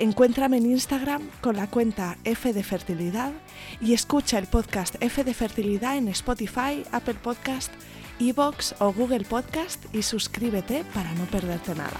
Encuéntrame 0.00 0.58
en 0.58 0.66
Instagram 0.66 1.22
con 1.40 1.56
la 1.56 1.66
cuenta 1.66 2.16
F 2.22 2.52
de 2.52 2.62
Fertilidad 2.62 3.32
y 3.80 3.94
escucha 3.94 4.38
el 4.38 4.46
podcast 4.46 4.94
F 5.00 5.24
de 5.24 5.34
Fertilidad 5.34 5.96
en 5.96 6.06
Spotify, 6.08 6.84
Apple 6.92 7.16
Podcast, 7.20 7.72
Evox 8.20 8.76
o 8.78 8.92
Google 8.92 9.24
Podcast 9.24 9.84
y 9.92 10.02
suscríbete 10.02 10.84
para 10.94 11.12
no 11.14 11.24
perderte 11.24 11.74
nada. 11.74 11.98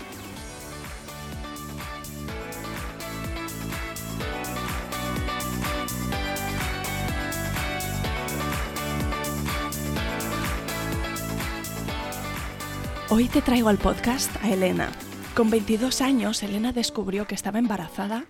Hoy 13.10 13.27
te 13.27 13.42
traigo 13.42 13.70
al 13.70 13.78
podcast 13.78 14.30
a 14.44 14.50
Elena, 14.50 14.92
con 15.39 15.50
22 15.50 16.00
años, 16.00 16.42
Elena 16.42 16.72
descubrió 16.72 17.28
que 17.28 17.36
estaba 17.36 17.61
embarazada 17.61 18.25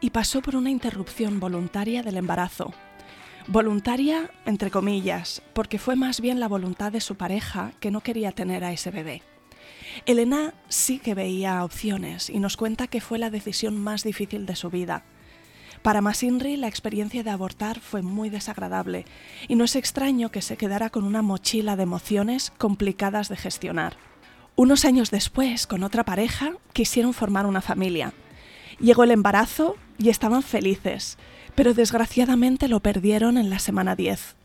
y 0.00 0.10
pasó 0.10 0.42
por 0.42 0.54
una 0.54 0.70
interrupción 0.70 1.40
voluntaria 1.40 2.04
del 2.04 2.16
embarazo. 2.16 2.72
Voluntaria, 3.48 4.30
entre 4.46 4.70
comillas, 4.70 5.42
porque 5.54 5.80
fue 5.80 5.96
más 5.96 6.20
bien 6.20 6.38
la 6.38 6.46
voluntad 6.46 6.92
de 6.92 7.00
su 7.00 7.16
pareja 7.16 7.72
que 7.80 7.90
no 7.90 8.00
quería 8.00 8.30
tener 8.30 8.62
a 8.62 8.70
ese 8.70 8.92
bebé. 8.92 9.22
Elena 10.06 10.54
sí 10.68 11.00
que 11.00 11.16
veía 11.16 11.64
opciones 11.64 12.30
y 12.30 12.38
nos 12.38 12.56
cuenta 12.56 12.86
que 12.86 13.00
fue 13.00 13.18
la 13.18 13.30
decisión 13.30 13.76
más 13.76 14.04
difícil 14.04 14.46
de 14.46 14.54
su 14.54 14.70
vida. 14.70 15.02
Para 15.82 16.00
Masinri 16.00 16.56
la 16.56 16.68
experiencia 16.68 17.24
de 17.24 17.30
abortar 17.30 17.80
fue 17.80 18.02
muy 18.02 18.30
desagradable 18.30 19.04
y 19.48 19.56
no 19.56 19.64
es 19.64 19.74
extraño 19.74 20.30
que 20.30 20.42
se 20.42 20.56
quedara 20.56 20.90
con 20.90 21.02
una 21.02 21.22
mochila 21.22 21.74
de 21.74 21.82
emociones 21.82 22.52
complicadas 22.56 23.28
de 23.28 23.36
gestionar. 23.36 24.11
Unos 24.62 24.84
años 24.84 25.10
después, 25.10 25.66
con 25.66 25.82
otra 25.82 26.04
pareja, 26.04 26.52
quisieron 26.72 27.14
formar 27.14 27.46
una 27.46 27.60
familia. 27.60 28.12
Llegó 28.78 29.02
el 29.02 29.10
embarazo 29.10 29.74
y 29.98 30.08
estaban 30.08 30.44
felices, 30.44 31.18
pero 31.56 31.74
desgraciadamente 31.74 32.68
lo 32.68 32.78
perdieron 32.78 33.38
en 33.38 33.50
la 33.50 33.58
semana 33.58 33.96
10. 33.96 34.36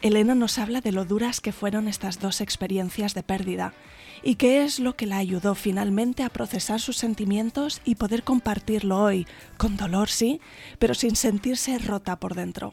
Elena 0.00 0.34
nos 0.34 0.56
habla 0.56 0.80
de 0.80 0.92
lo 0.92 1.04
duras 1.04 1.42
que 1.42 1.52
fueron 1.52 1.88
estas 1.88 2.20
dos 2.20 2.40
experiencias 2.40 3.12
de 3.12 3.22
pérdida 3.22 3.74
y 4.22 4.36
qué 4.36 4.64
es 4.64 4.80
lo 4.80 4.96
que 4.96 5.04
la 5.04 5.18
ayudó 5.18 5.54
finalmente 5.54 6.22
a 6.22 6.30
procesar 6.30 6.80
sus 6.80 6.96
sentimientos 6.96 7.82
y 7.84 7.96
poder 7.96 8.22
compartirlo 8.22 8.98
hoy, 8.98 9.26
con 9.58 9.76
dolor 9.76 10.08
sí, 10.08 10.40
pero 10.78 10.94
sin 10.94 11.16
sentirse 11.16 11.78
rota 11.78 12.18
por 12.18 12.34
dentro. 12.34 12.72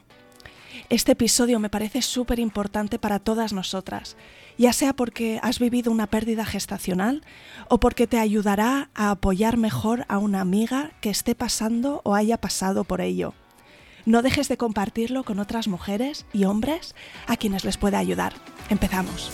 Este 0.88 1.12
episodio 1.12 1.60
me 1.60 1.68
parece 1.68 2.00
súper 2.00 2.38
importante 2.38 2.98
para 2.98 3.18
todas 3.18 3.52
nosotras, 3.52 4.16
ya 4.60 4.74
sea 4.74 4.92
porque 4.92 5.40
has 5.42 5.58
vivido 5.58 5.90
una 5.90 6.06
pérdida 6.06 6.44
gestacional 6.44 7.22
o 7.70 7.80
porque 7.80 8.06
te 8.06 8.18
ayudará 8.18 8.90
a 8.94 9.10
apoyar 9.10 9.56
mejor 9.56 10.04
a 10.08 10.18
una 10.18 10.42
amiga 10.42 10.90
que 11.00 11.08
esté 11.08 11.34
pasando 11.34 12.02
o 12.04 12.14
haya 12.14 12.36
pasado 12.36 12.84
por 12.84 13.00
ello. 13.00 13.32
No 14.04 14.20
dejes 14.20 14.48
de 14.48 14.58
compartirlo 14.58 15.24
con 15.24 15.38
otras 15.38 15.66
mujeres 15.66 16.26
y 16.34 16.44
hombres 16.44 16.94
a 17.26 17.38
quienes 17.38 17.64
les 17.64 17.78
pueda 17.78 17.98
ayudar. 17.98 18.34
Empezamos. 18.68 19.32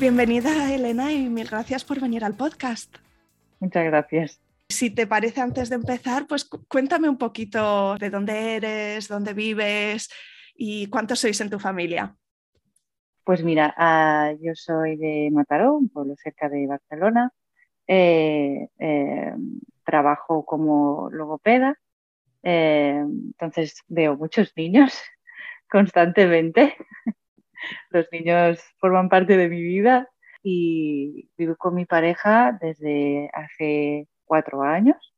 Bienvenida 0.00 0.74
Elena 0.74 1.12
y 1.12 1.28
mil 1.28 1.46
gracias 1.46 1.84
por 1.84 2.00
venir 2.00 2.24
al 2.24 2.34
podcast. 2.34 2.96
Muchas 3.60 3.84
gracias. 3.84 4.43
Si 4.68 4.90
te 4.90 5.06
parece, 5.06 5.40
antes 5.40 5.68
de 5.68 5.76
empezar, 5.76 6.26
pues 6.26 6.44
cuéntame 6.44 7.08
un 7.08 7.18
poquito 7.18 7.96
de 7.96 8.10
dónde 8.10 8.56
eres, 8.56 9.08
dónde 9.08 9.34
vives 9.34 10.10
y 10.54 10.88
cuántos 10.88 11.20
sois 11.20 11.40
en 11.40 11.50
tu 11.50 11.58
familia. 11.58 12.16
Pues 13.24 13.42
mira, 13.42 13.74
uh, 13.78 14.38
yo 14.42 14.52
soy 14.54 14.96
de 14.96 15.30
Mataró, 15.32 15.74
un 15.74 15.88
pueblo 15.88 16.14
cerca 16.16 16.48
de 16.48 16.66
Barcelona. 16.66 17.32
Eh, 17.86 18.68
eh, 18.78 19.34
trabajo 19.84 20.46
como 20.46 21.10
logopeda, 21.10 21.78
eh, 22.42 23.04
entonces 23.06 23.82
veo 23.88 24.16
muchos 24.16 24.52
niños 24.56 24.98
constantemente. 25.70 26.76
Los 27.90 28.06
niños 28.12 28.60
forman 28.78 29.08
parte 29.08 29.36
de 29.36 29.48
mi 29.48 29.62
vida 29.62 30.08
y 30.42 31.30
vivo 31.36 31.56
con 31.56 31.74
mi 31.74 31.86
pareja 31.86 32.58
desde 32.60 33.30
hace 33.34 34.08
cuatro 34.24 34.62
años 34.62 35.14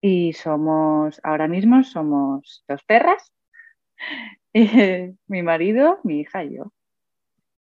y 0.00 0.32
somos, 0.32 1.20
ahora 1.22 1.48
mismo 1.48 1.82
somos 1.82 2.64
dos 2.68 2.82
perras, 2.84 3.32
mi 5.26 5.42
marido, 5.42 6.00
mi 6.04 6.20
hija 6.20 6.44
y 6.44 6.56
yo, 6.56 6.72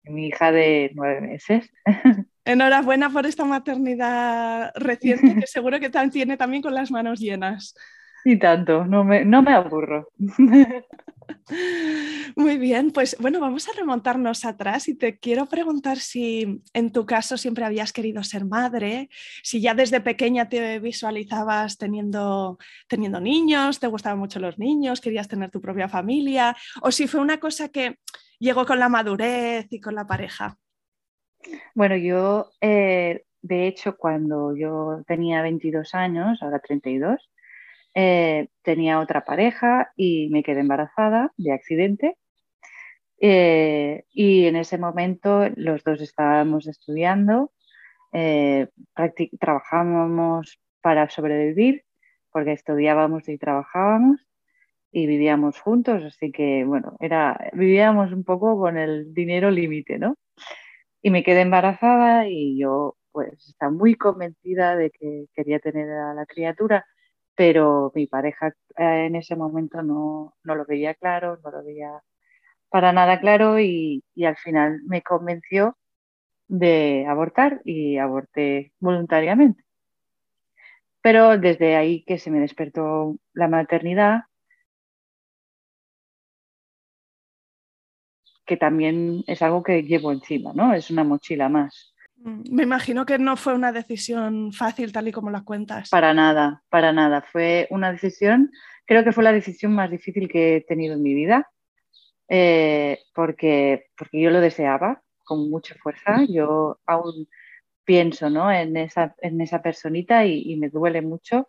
mi 0.04 0.28
hija 0.28 0.52
de 0.52 0.92
nueve 0.94 1.20
meses. 1.20 1.70
Enhorabuena 2.44 3.10
por 3.10 3.26
esta 3.26 3.44
maternidad 3.44 4.72
reciente 4.74 5.34
que 5.34 5.46
seguro 5.46 5.78
que 5.80 5.90
tiene 6.10 6.36
también 6.36 6.62
con 6.62 6.74
las 6.74 6.90
manos 6.90 7.20
llenas. 7.20 7.74
Y 8.24 8.38
tanto, 8.38 8.84
no 8.84 9.04
me, 9.04 9.24
no 9.24 9.42
me 9.42 9.52
aburro. 9.52 10.08
Muy 12.36 12.58
bien, 12.58 12.90
pues 12.90 13.16
bueno, 13.20 13.40
vamos 13.40 13.68
a 13.68 13.72
remontarnos 13.72 14.44
atrás 14.44 14.88
y 14.88 14.94
te 14.94 15.18
quiero 15.18 15.46
preguntar 15.46 15.98
si 15.98 16.62
en 16.72 16.92
tu 16.92 17.06
caso 17.06 17.36
siempre 17.36 17.64
habías 17.64 17.92
querido 17.92 18.22
ser 18.22 18.44
madre, 18.44 19.08
si 19.42 19.60
ya 19.60 19.74
desde 19.74 20.00
pequeña 20.00 20.48
te 20.48 20.78
visualizabas 20.78 21.78
teniendo, 21.78 22.58
teniendo 22.86 23.20
niños, 23.20 23.80
te 23.80 23.86
gustaban 23.86 24.18
mucho 24.18 24.40
los 24.40 24.58
niños, 24.58 25.00
querías 25.00 25.28
tener 25.28 25.50
tu 25.50 25.60
propia 25.60 25.88
familia, 25.88 26.56
o 26.82 26.90
si 26.90 27.06
fue 27.06 27.20
una 27.20 27.38
cosa 27.38 27.68
que 27.68 27.98
llegó 28.38 28.66
con 28.66 28.78
la 28.78 28.88
madurez 28.88 29.66
y 29.70 29.80
con 29.80 29.94
la 29.94 30.06
pareja. 30.06 30.58
Bueno, 31.74 31.96
yo, 31.96 32.50
eh, 32.60 33.24
de 33.42 33.66
hecho, 33.68 33.96
cuando 33.96 34.56
yo 34.56 35.02
tenía 35.06 35.42
22 35.42 35.94
años, 35.94 36.42
ahora 36.42 36.58
32, 36.58 37.30
eh, 38.00 38.46
tenía 38.62 39.00
otra 39.00 39.24
pareja 39.24 39.92
y 39.96 40.28
me 40.30 40.44
quedé 40.44 40.60
embarazada 40.60 41.32
de 41.36 41.52
accidente. 41.52 42.16
Eh, 43.20 44.04
y 44.12 44.46
en 44.46 44.54
ese 44.54 44.78
momento 44.78 45.48
los 45.56 45.82
dos 45.82 46.00
estábamos 46.00 46.68
estudiando, 46.68 47.50
eh, 48.12 48.68
trabajábamos 49.40 50.60
para 50.80 51.10
sobrevivir, 51.10 51.82
porque 52.30 52.52
estudiábamos 52.52 53.28
y 53.28 53.36
trabajábamos 53.36 54.24
y 54.92 55.08
vivíamos 55.08 55.58
juntos, 55.60 56.04
así 56.04 56.30
que 56.30 56.64
bueno, 56.64 56.96
era, 57.00 57.50
vivíamos 57.52 58.12
un 58.12 58.22
poco 58.22 58.60
con 58.60 58.78
el 58.78 59.12
dinero 59.12 59.50
límite, 59.50 59.98
¿no? 59.98 60.16
Y 61.02 61.10
me 61.10 61.24
quedé 61.24 61.40
embarazada 61.40 62.28
y 62.28 62.60
yo 62.60 62.96
pues 63.10 63.32
estaba 63.48 63.72
muy 63.72 63.96
convencida 63.96 64.76
de 64.76 64.90
que 64.92 65.26
quería 65.34 65.58
tener 65.58 65.90
a 65.90 66.14
la 66.14 66.26
criatura 66.26 66.86
pero 67.38 67.92
mi 67.94 68.08
pareja 68.08 68.48
eh, 68.76 69.06
en 69.06 69.14
ese 69.16 69.36
momento 69.36 69.80
no, 69.82 70.34
lo 70.44 70.64
veía 70.66 70.94
claro, 70.94 71.38
no 71.44 71.50
lo 71.52 71.64
veía 71.64 72.02
para 72.70 72.92
nada 72.92 73.20
claro 73.20 73.60
y, 73.60 74.04
al 74.26 74.36
final 74.38 74.82
me 74.86 75.02
convenció 75.02 75.78
de 76.48 77.06
abortar 77.08 77.62
y 77.64 77.98
aborté 77.98 78.72
voluntariamente. 78.80 79.64
Pero 81.00 81.38
desde 81.38 81.76
ahí 81.76 82.04
que 82.04 82.18
se 82.18 82.30
me 82.30 82.40
despertó 82.40 83.16
la 83.32 83.48
maternidad, 83.48 84.22
que 88.46 88.56
también 88.56 89.22
es 89.26 89.42
algo 89.42 89.62
que 89.62 89.82
llevo 89.82 90.12
encima, 90.12 90.52
¿no? 90.54 90.74
Es 90.74 90.90
una 90.90 91.04
mochila 91.04 91.48
más. 91.48 91.94
Mm, 92.24 92.42
me 92.50 92.62
imagino 92.62 93.06
que 93.06 93.18
no 93.18 93.36
fue 93.36 93.54
una 93.54 93.72
decisión 93.72 94.52
fácil 94.52 94.92
tal 94.92 95.08
y 95.08 95.12
como 95.12 95.30
la 95.30 95.42
cuentas. 95.44 95.90
Para 95.90 96.14
nada, 96.14 96.62
para 96.68 96.92
nada. 96.92 97.22
Fue 97.22 97.66
una 97.70 97.92
decisión, 97.92 98.50
creo 98.86 99.04
que 99.04 99.12
fue 99.12 99.24
la 99.24 99.32
decisión 99.32 99.72
más 99.72 99.90
difícil 99.90 100.28
que 100.28 100.56
he 100.56 100.60
tenido 100.62 100.94
en 100.94 101.02
mi 101.02 101.14
vida, 101.14 101.50
eh, 102.28 102.98
porque, 103.14 103.86
porque 103.96 104.20
yo 104.20 104.30
lo 104.30 104.40
deseaba 104.40 105.02
con 105.24 105.50
mucha 105.50 105.74
fuerza. 105.76 106.24
Yo 106.28 106.80
aún 106.86 107.28
pienso 107.84 108.28
¿no? 108.30 108.50
en, 108.52 108.76
esa, 108.76 109.14
en 109.22 109.40
esa 109.40 109.62
personita 109.62 110.26
y, 110.26 110.56
me 110.56 110.68
duele 110.68 111.00
mucho, 111.02 111.48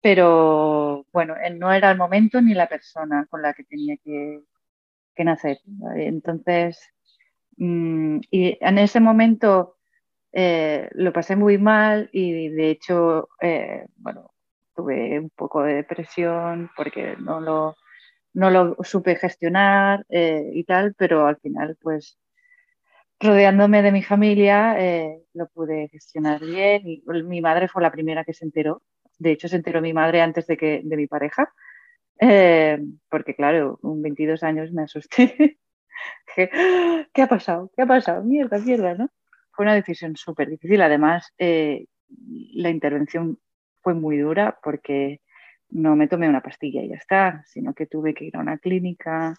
pero 0.00 1.06
bueno, 1.12 1.36
no 1.54 1.72
era 1.72 1.90
el 1.90 1.98
momento 1.98 2.40
ni 2.40 2.54
la 2.54 2.68
persona 2.68 3.26
con 3.30 3.42
la 3.42 3.54
que 3.54 3.64
tenía 3.64 3.96
que, 4.02 4.40
que 5.14 5.24
nacer. 5.24 5.58
Entonces, 5.96 6.80
mm, 7.58 8.20
y 8.30 8.58
en 8.60 8.78
ese 8.78 8.98
momento 8.98 9.76
eh, 10.32 10.88
lo 10.92 11.12
pasé 11.12 11.36
muy 11.36 11.58
mal 11.58 12.08
y 12.12 12.48
de 12.48 12.70
hecho, 12.70 13.28
eh, 13.40 13.86
bueno, 13.96 14.32
tuve 14.74 15.18
un 15.18 15.30
poco 15.30 15.62
de 15.62 15.74
depresión 15.74 16.70
porque 16.76 17.16
no 17.18 17.40
lo, 17.40 17.76
no 18.34 18.50
lo 18.50 18.76
supe 18.82 19.16
gestionar 19.16 20.06
eh, 20.08 20.50
y 20.54 20.64
tal, 20.64 20.94
pero 20.94 21.26
al 21.26 21.36
final, 21.38 21.76
pues, 21.80 22.18
rodeándome 23.20 23.82
de 23.82 23.92
mi 23.92 24.02
familia, 24.02 24.76
lo 25.34 25.46
pude 25.48 25.88
gestionar 25.88 26.40
bien 26.40 26.82
y 26.88 27.02
mi 27.24 27.40
madre 27.40 27.68
fue 27.68 27.82
la 27.82 27.92
primera 27.92 28.24
que 28.24 28.34
se 28.34 28.44
enteró. 28.44 28.82
De 29.18 29.32
hecho, 29.32 29.48
se 29.48 29.56
enteró 29.56 29.80
mi 29.80 29.92
madre 29.92 30.22
antes 30.22 30.46
de, 30.48 30.56
que, 30.56 30.80
de 30.82 30.96
mi 30.96 31.06
pareja, 31.06 31.52
porque 33.08 33.34
claro, 33.36 33.78
con 33.80 34.02
22 34.02 34.42
años 34.42 34.72
me 34.72 34.82
asusté. 34.82 35.58
¿Qué 37.14 37.22
ha 37.22 37.28
pasado? 37.28 37.70
¿Qué 37.76 37.82
ha 37.82 37.86
pasado? 37.86 38.24
Mierda, 38.24 38.58
mierda, 38.58 38.94
¿no? 38.94 39.08
Fue 39.52 39.64
una 39.64 39.74
decisión 39.74 40.16
súper 40.16 40.48
difícil. 40.48 40.80
Además, 40.82 41.32
eh, 41.38 41.86
la 42.54 42.70
intervención 42.70 43.38
fue 43.82 43.94
muy 43.94 44.18
dura 44.18 44.58
porque 44.62 45.20
no 45.70 45.96
me 45.96 46.08
tomé 46.08 46.28
una 46.28 46.42
pastilla 46.42 46.82
y 46.82 46.88
ya 46.88 46.96
está, 46.96 47.44
sino 47.46 47.74
que 47.74 47.86
tuve 47.86 48.14
que 48.14 48.26
ir 48.26 48.36
a 48.36 48.40
una 48.40 48.58
clínica, 48.58 49.34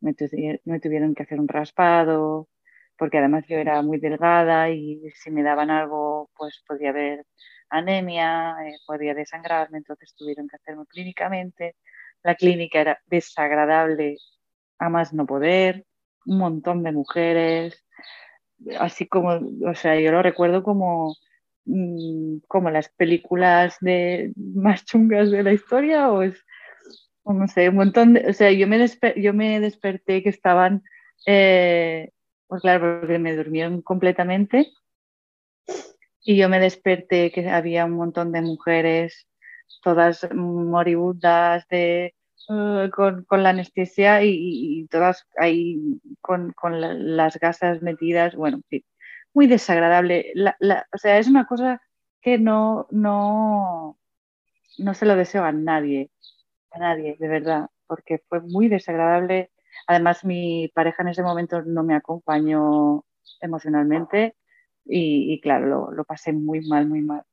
me, 0.00 0.14
tuvieron 0.14 1.14
que 1.14 1.22
hacer 1.22 1.40
un 1.40 1.48
raspado, 1.48 2.48
porque 2.96 3.18
además 3.18 3.44
yo 3.46 3.58
era 3.58 3.82
muy 3.82 3.98
delgada 3.98 4.70
y 4.70 5.10
si 5.14 5.30
me 5.30 5.42
daban 5.42 5.70
algo, 5.70 6.30
pues 6.36 6.62
podía 6.66 6.90
haber 6.90 7.26
anemia, 7.68 8.56
eh, 8.66 8.76
podía 8.86 9.14
desangrarme, 9.14 9.78
entonces 9.78 10.14
tuvieron 10.16 10.48
que 10.48 10.56
hacerlo 10.56 10.86
clínicamente. 10.86 11.76
La 12.22 12.34
clínica 12.34 12.80
era 12.80 12.98
desagradable 13.06 14.16
a 14.78 14.88
más 14.88 15.12
no 15.12 15.26
poder, 15.26 15.84
un 16.26 16.38
montón 16.38 16.82
de 16.82 16.92
mujeres, 16.92 17.84
así 18.78 19.06
como, 19.06 19.40
o 19.66 19.74
sea, 19.74 19.98
yo 20.00 20.12
lo 20.12 20.22
recuerdo 20.22 20.62
como, 20.62 21.14
mm, 21.64 22.38
como 22.48 22.70
las 22.70 22.88
películas 22.90 23.76
de, 23.80 24.32
más 24.36 24.84
chungas 24.84 25.30
de 25.30 25.42
la 25.42 25.52
historia, 25.52 26.10
o 26.10 26.22
es, 26.22 26.44
no 27.24 27.48
sé, 27.48 27.68
un 27.68 27.76
montón 27.76 28.14
de, 28.14 28.28
o 28.28 28.32
sea, 28.32 28.52
yo 28.52 28.66
me, 28.66 28.84
yo 29.16 29.34
me 29.34 29.60
desperté 29.60 30.22
que 30.22 30.28
estaban, 30.30 30.82
eh, 31.26 32.10
pues 32.46 32.62
claro, 32.62 33.00
porque 33.00 33.18
me 33.18 33.36
durmieron 33.36 33.82
completamente, 33.82 34.70
y 36.22 36.36
yo 36.36 36.48
me 36.48 36.60
desperté 36.60 37.30
que 37.30 37.48
había 37.48 37.84
un 37.84 37.92
montón 37.92 38.32
de 38.32 38.42
mujeres, 38.42 39.28
todas 39.82 40.28
moribundas 40.34 41.66
de 41.68 42.14
eh, 42.48 42.90
con, 42.92 43.26
la 43.42 43.50
anestesia 43.50 44.22
y, 44.22 44.86
todas 44.88 45.26
ahí 45.36 46.00
con, 46.20 46.54
las 46.80 47.38
gasas 47.38 47.82
metidas, 47.82 48.36
bueno, 48.36 48.60
sí, 48.70 48.84
muy 49.34 49.46
desagradable. 49.48 50.32
o 50.92 50.98
sea, 50.98 51.18
es 51.18 51.28
una 51.28 51.46
cosa 51.46 51.82
que 52.20 52.38
no, 52.38 52.86
no, 52.90 53.98
no 54.78 54.94
se 54.94 55.06
lo 55.06 55.16
deseo 55.16 55.44
a 55.44 55.52
nadie, 55.52 56.10
a 56.72 56.78
nadie, 56.78 57.16
de 57.18 57.28
verdad, 57.28 57.68
porque 57.86 58.22
fue 58.28 58.40
muy 58.40 58.68
desagradable. 58.68 59.50
Además, 59.88 60.24
mi 60.24 60.68
pareja 60.74 61.02
en 61.02 61.08
ese 61.08 61.22
momento 61.22 61.62
no 61.62 61.82
me 61.84 61.94
acompañó 61.96 63.04
emocionalmente 63.40 64.36
y, 64.84 65.40
claro, 65.40 65.66
lo, 65.66 65.92
lo 65.92 66.04
pasé 66.04 66.32
muy 66.32 66.66
mal, 66.68 66.88
muy 66.88 67.02
mal. 67.02 67.24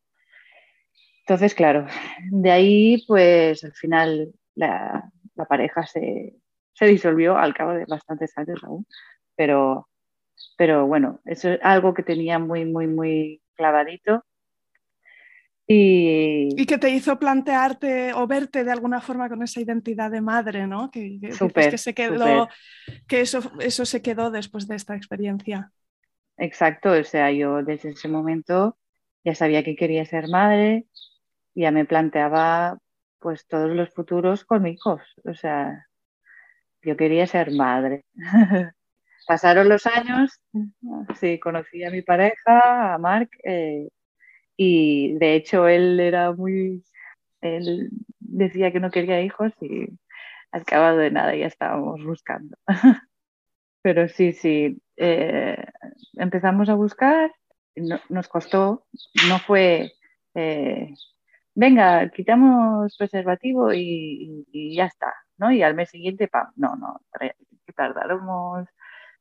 Entonces, 1.22 1.56
claro, 1.56 1.88
de 2.32 2.52
ahí, 2.52 3.04
pues 3.08 3.64
al 3.64 3.74
final 3.74 4.34
la, 4.56 5.10
pareja 5.48 5.86
se, 5.86 6.36
disolvió 6.80 7.38
al 7.38 7.54
cabo 7.54 7.74
de 7.74 7.86
bastantes 7.86 8.38
años 8.38 8.64
aún, 8.64 8.86
pero, 9.36 9.90
pero 10.58 10.86
bueno, 10.88 11.22
eso 11.26 11.50
es 11.52 11.60
algo 11.64 11.94
que 11.94 12.04
tenía 12.04 12.40
muy, 12.40 12.66
muy, 12.66 12.88
muy 12.88 13.42
clavadito. 13.56 14.26
Y, 15.66 16.50
y, 16.62 16.66
que 16.66 16.78
te 16.78 16.90
hizo 16.90 17.18
plantearte 17.18 18.14
o 18.14 18.28
verte 18.28 18.66
de 18.66 18.72
alguna 18.72 19.00
forma 19.00 19.30
con 19.30 19.42
esa 19.44 19.62
identidad 19.62 20.12
de 20.12 20.20
madre, 20.20 20.68
¿no? 20.68 20.92
Que, 20.92 21.20
que, 21.22 21.78
se 21.78 21.94
quedó, 21.94 22.50
que 23.08 23.22
eso, 23.22 23.40
eso 23.62 23.86
se 23.86 24.02
quedó 24.02 24.30
después 24.30 24.68
de 24.68 24.76
esta 24.76 24.94
experiencia. 24.96 25.72
Exacto, 26.38 26.92
o 26.92 27.04
sea, 27.04 27.32
yo 27.32 27.64
desde 27.64 27.92
ese 27.92 28.10
momento 28.10 28.78
ya 29.24 29.36
sabía 29.36 29.64
que 29.64 29.76
quería 29.76 30.06
ser 30.06 30.28
madre, 30.28 30.86
ya 31.56 31.72
me 31.72 31.86
planteaba 31.86 32.80
pues 33.24 33.48
todos 33.48 33.72
los 33.72 33.90
futuros 33.92 34.44
con 34.44 34.68
hijos. 34.68 35.02
O 35.24 35.34
sea, 35.34 35.88
yo 36.84 36.98
quería 36.98 37.26
ser 37.26 37.52
madre. 37.52 38.04
Pasaron 39.26 39.70
los 39.70 39.86
años, 39.88 40.42
sí, 41.18 41.40
conocí 41.40 41.82
a 41.86 41.90
mi 41.90 42.02
pareja, 42.02 42.94
a 42.94 42.98
Mark, 42.98 43.30
eh, 43.46 43.88
y 44.58 45.14
de 45.18 45.36
hecho 45.36 45.70
él 45.70 45.98
era 46.02 46.34
muy, 46.34 46.84
él 47.40 47.90
decía 48.20 48.74
que 48.74 48.82
no 48.82 48.92
quería 48.92 49.22
hijos 49.22 49.54
y 49.62 49.88
al 50.52 50.66
cabo 50.66 50.98
de 50.98 51.10
nada 51.10 51.34
ya 51.34 51.48
estábamos 51.48 52.04
buscando. 52.04 52.58
Pero 53.82 54.10
sí, 54.10 54.34
sí, 54.34 54.82
eh, 54.98 55.66
empezamos 56.16 56.68
a 56.68 56.76
buscar, 56.76 57.32
nos 58.10 58.28
costó, 58.28 58.86
no 59.30 59.40
fue 59.40 59.94
eh, 60.36 60.94
venga, 61.56 62.10
quitamos 62.10 62.96
preservativo 62.98 63.74
y, 63.74 64.76
ya 64.76 64.86
está, 64.86 65.14
¿no? 65.38 65.52
Y 65.52 65.64
al 65.64 65.76
mes 65.76 65.90
siguiente, 65.90 66.28
pam, 66.28 66.52
no, 66.56 66.76
no, 66.76 67.02
tardamos, 67.76 68.68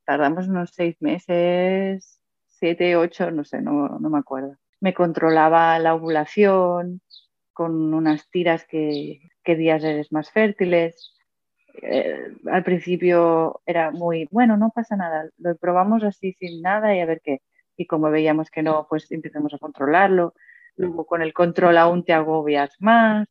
tardamos 0.04 0.48
unos 0.48 0.70
seis 0.74 0.96
meses, 1.00 2.20
siete, 2.48 2.96
ocho, 2.96 3.30
no 3.30 3.44
sé, 3.44 3.60
no, 3.60 3.98
me 3.98 4.18
acuerdo. 4.18 4.56
Me 4.80 4.94
controlaba 4.94 5.78
la 5.78 5.94
ovulación 5.94 7.00
con 7.52 7.94
unas 7.94 8.28
tiras 8.30 8.66
que, 8.66 9.20
días 9.44 9.84
eres 9.84 10.12
más 10.12 10.30
fértiles. 10.30 11.14
Eh, 11.82 12.34
al 12.50 12.64
principio 12.64 13.62
era 13.66 13.90
muy, 13.90 14.28
bueno, 14.30 14.56
no 14.56 14.70
pasa 14.74 14.96
nada, 14.96 15.30
lo 15.38 15.56
probamos 15.56 16.04
así 16.04 16.34
sin 16.34 16.62
nada 16.62 16.94
y 16.94 17.00
a 17.00 17.06
ver 17.06 17.20
qué. 17.22 17.42
Y 17.76 17.86
como 17.86 18.10
veíamos 18.10 18.50
que 18.50 18.62
no, 18.62 18.86
pues 18.88 19.10
empezamos 19.10 19.54
a 19.54 19.58
controlarlo 19.58 20.34
Luego 20.76 21.06
con 21.06 21.22
el 21.22 21.32
control 21.32 21.76
aún 21.78 22.04
te 22.04 22.12
agobias 22.12 22.74
más 22.80 23.28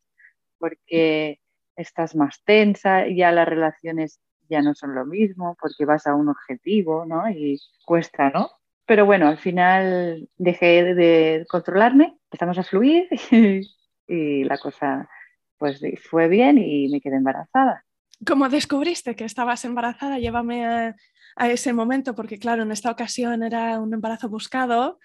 porque 0.58 1.40
estás 1.76 2.14
más 2.14 2.42
tensa, 2.44 3.08
ya 3.08 3.32
las 3.32 3.48
relaciones 3.48 4.20
ya 4.48 4.62
no 4.62 4.74
son 4.74 4.94
lo 4.94 5.04
mismo 5.06 5.56
porque 5.60 5.84
vas 5.84 6.06
a 6.06 6.14
un 6.14 6.28
objetivo, 6.28 7.04
¿no? 7.06 7.28
Y 7.30 7.58
cuesta, 7.84 8.30
¿no? 8.30 8.50
Pero 8.86 9.06
bueno, 9.06 9.28
al 9.28 9.38
final 9.38 10.28
dejé 10.36 10.94
de 10.94 11.46
controlarme, 11.48 12.18
empezamos 12.24 12.58
a 12.58 12.62
fluir 12.62 13.08
y, 14.08 14.44
la 14.44 14.58
cosa 14.58 15.08
pues 15.56 15.80
fue 16.10 16.28
bien 16.28 16.58
y 16.58 16.88
me 16.88 17.00
quedé 17.00 17.16
embarazada. 17.16 17.84
¿Cómo 18.26 18.48
descubriste 18.48 19.16
que 19.16 19.24
estabas 19.24 19.64
embarazada? 19.64 20.18
Llévame 20.18 20.66
a, 20.66 20.96
a, 21.36 21.48
ese 21.48 21.72
momento, 21.72 22.14
porque 22.14 22.38
claro, 22.38 22.62
en 22.62 22.72
esta 22.72 22.90
ocasión 22.90 23.42
era 23.42 23.80
un 23.80 23.94
embarazo 23.94 24.28
buscado 24.28 24.98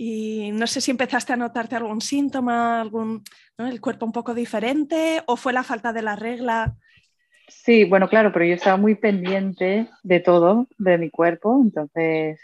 y 0.00 0.52
no 0.52 0.68
sé 0.68 0.80
si 0.80 0.92
empezaste 0.92 1.32
a 1.32 1.36
notarte 1.36 1.74
algún 1.74 2.00
síntoma, 2.00 2.80
algún, 2.80 3.24
el 3.58 3.80
cuerpo 3.80 4.06
un 4.06 4.12
poco 4.12 4.32
diferente 4.32 5.24
o 5.26 5.36
fue 5.36 5.52
la 5.52 5.64
falta 5.64 5.92
de 5.92 6.02
la 6.02 6.14
regla. 6.14 6.76
Sí, 7.48 7.82
bueno, 7.82 8.08
claro, 8.08 8.30
pero 8.32 8.44
yo 8.44 8.54
estaba 8.54 8.76
muy 8.76 8.94
pendiente 8.94 9.88
de 10.04 10.20
todo, 10.20 10.68
de 10.78 10.98
mi 10.98 11.10
cuerpo, 11.10 11.60
entonces 11.60 12.40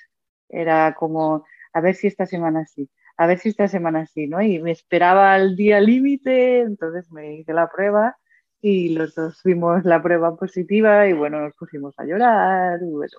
era 0.48 0.94
como, 0.94 1.46
a 1.72 1.80
ver 1.80 1.94
si 1.94 2.08
esta 2.08 2.26
semana 2.26 2.66
sí, 2.66 2.90
a 3.16 3.28
ver 3.28 3.38
si 3.38 3.50
esta 3.50 3.68
semana 3.68 4.04
sí, 4.06 4.26
¿no? 4.26 4.42
Y 4.42 4.58
me 4.58 4.72
esperaba 4.72 5.36
el 5.36 5.54
día 5.54 5.80
límite, 5.80 6.62
entonces 6.62 7.08
me 7.12 7.36
hice 7.36 7.52
la 7.52 7.68
prueba 7.68 8.16
y 8.60 8.88
los 8.88 9.14
dos 9.14 9.40
vimos 9.44 9.84
la 9.84 10.02
prueba 10.02 10.34
positiva 10.34 11.06
y 11.06 11.12
bueno, 11.12 11.40
nos 11.40 11.54
pusimos 11.54 11.94
a 11.98 12.04
llorar 12.04 12.80
y 12.82 12.90
bueno, 12.90 13.18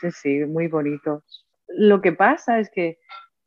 sí, 0.00 0.10
sí, 0.12 0.44
muy 0.44 0.68
bonito. 0.68 1.24
Lo 1.66 2.00
que 2.00 2.12
pasa 2.12 2.60
es 2.60 2.70
que 2.70 2.98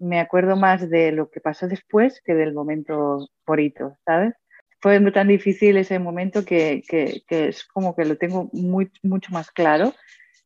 me 0.04 0.20
acuerdo 0.20 0.56
más 0.56 0.90
de 0.90 1.12
lo 1.12 1.30
que 1.30 1.40
pasó 1.40 1.68
después 1.68 2.22
que 2.24 2.36
del 2.36 2.54
momento 2.54 3.30
bonito, 3.46 3.98
¿sabes? 4.06 4.34
Fue 4.82 5.00
tan 5.12 5.30
difícil 5.30 5.78
ese 5.78 5.98
momento 5.98 6.44
que, 6.44 6.84
que, 6.88 7.24
es 7.30 7.64
como 7.64 7.96
que 7.96 8.04
lo 8.04 8.18
tengo 8.18 8.50
muy, 8.52 8.92
mucho 9.02 9.32
más 9.32 9.50
claro. 9.50 9.94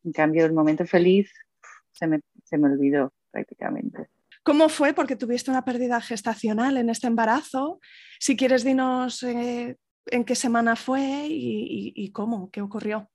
En 0.04 0.12
cambio, 0.12 0.46
el 0.46 0.52
momento 0.52 0.86
feliz 0.86 1.32
se 1.90 2.06
me, 2.06 2.20
se 2.44 2.56
me 2.56 2.68
olvidó. 2.68 3.12
prácticamente. 3.32 4.08
¿Cómo 4.44 4.70
fue? 4.70 4.94
Porque 4.94 5.16
tuviste 5.16 5.50
una 5.50 5.64
pérdida 5.64 6.00
gestacional 6.00 6.78
en 6.78 6.88
este 6.88 7.06
embarazo. 7.06 7.80
Si 8.18 8.36
quieres, 8.36 8.64
dinos 8.64 9.22
eh, 9.22 9.76
en 10.06 10.24
qué 10.24 10.34
semana 10.34 10.74
fue 10.74 11.26
y, 11.28 12.10
cómo, 12.12 12.50
qué 12.50 12.62
ocurrió. 12.62 13.10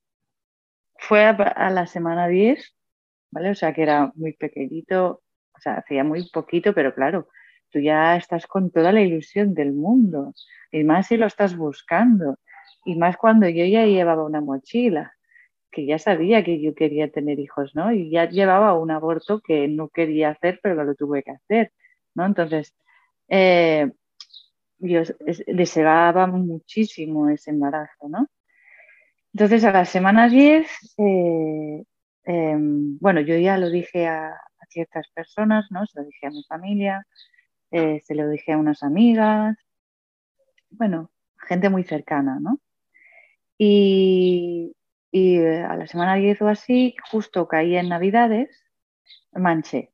Fue 0.99 1.23
a, 1.23 1.69
la 1.71 1.87
semana 1.87 2.27
10, 2.27 2.75
¿vale? 3.31 3.49
O 3.49 3.55
sea 3.55 3.73
que 3.73 3.81
era 3.81 4.11
muy 4.13 4.33
pequeñito, 4.33 5.22
sea, 5.63 5.75
hacía 5.77 6.03
muy 6.03 6.29
poquito, 6.29 6.73
pero 6.73 6.93
claro, 6.93 7.27
tú 7.71 7.79
ya 7.79 8.15
estás 8.17 8.47
con 8.47 8.71
toda 8.71 8.91
la 8.91 9.01
ilusión 9.01 9.53
del 9.53 9.73
mundo, 9.73 10.33
y 10.71 10.83
más 10.83 11.07
si 11.07 11.17
lo 11.17 11.25
estás 11.27 11.57
buscando, 11.57 12.37
y 12.85 12.95
más 12.95 13.17
cuando 13.17 13.49
yo 13.49 13.65
ya 13.65 13.85
llevaba 13.85 14.25
una 14.25 14.41
mochila, 14.41 15.13
que 15.71 15.85
ya 15.85 15.97
sabía 15.99 16.43
que 16.43 16.61
yo 16.61 16.75
quería 16.75 17.11
tener 17.11 17.39
hijos, 17.39 17.75
¿no? 17.75 17.91
Y 17.91 18.11
ya 18.11 18.29
llevaba 18.29 18.77
un 18.77 18.91
aborto 18.91 19.41
que 19.41 19.67
no 19.67 19.89
quería 19.89 20.29
hacer, 20.29 20.59
pero 20.61 20.83
lo 20.83 20.95
tuve 20.95 21.23
que 21.23 21.31
hacer, 21.31 21.73
¿no? 22.13 22.25
Entonces, 22.25 22.75
eh, 23.27 23.91
yo 24.77 25.01
deseaba 25.47 26.27
muchísimo 26.27 27.29
ese 27.29 27.51
embarazo, 27.51 28.07
¿no? 28.09 28.27
Entonces, 29.33 29.63
a 29.63 29.71
la 29.71 29.85
semana 29.85 30.29
10, 30.29 30.67
eh, 30.97 31.83
em, 32.25 32.97
bueno, 32.99 33.21
yo 33.21 33.35
ya 33.37 33.57
lo 33.57 33.69
dije 33.69 34.07
a, 34.07 34.31
ciertas 34.73 35.07
personas, 35.13 35.67
¿no? 35.71 35.85
Se 35.85 35.99
lo 35.99 36.05
dije 36.05 36.27
a 36.27 36.31
mi 36.31 36.43
familia, 36.43 37.07
eh, 37.71 38.01
se 38.03 38.15
lo 38.15 38.29
dije 38.29 38.53
a 38.53 38.57
unas 38.57 38.83
amigas, 38.83 39.57
bueno, 40.69 41.11
gente 41.47 41.69
muy 41.69 41.83
cercana, 41.83 42.39
¿no? 42.39 42.59
Y, 43.57 44.75
y 45.11 45.37
eh, 45.37 45.63
a 45.63 45.75
la 45.77 45.87
semana 45.87 46.15
10 46.15 46.41
o 46.41 46.47
así, 46.47 46.95
justo 47.11 47.47
caí 47.47 47.75
en 47.77 47.89
Navidades, 47.89 48.49
manché, 49.31 49.93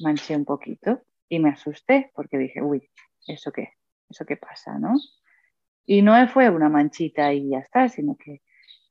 manché 0.00 0.36
un 0.36 0.44
poquito 0.44 1.02
y 1.28 1.38
me 1.38 1.50
asusté 1.50 2.10
porque 2.14 2.38
dije, 2.38 2.62
uy, 2.62 2.90
¿eso 3.26 3.52
qué? 3.52 3.74
¿Eso 4.08 4.24
qué 4.24 4.36
pasa, 4.36 4.78
no? 4.78 4.96
Y 5.86 6.02
no 6.02 6.14
fue 6.28 6.50
una 6.50 6.68
manchita 6.68 7.32
y 7.32 7.50
ya 7.50 7.58
está, 7.58 7.88
sino 7.88 8.16
que 8.16 8.42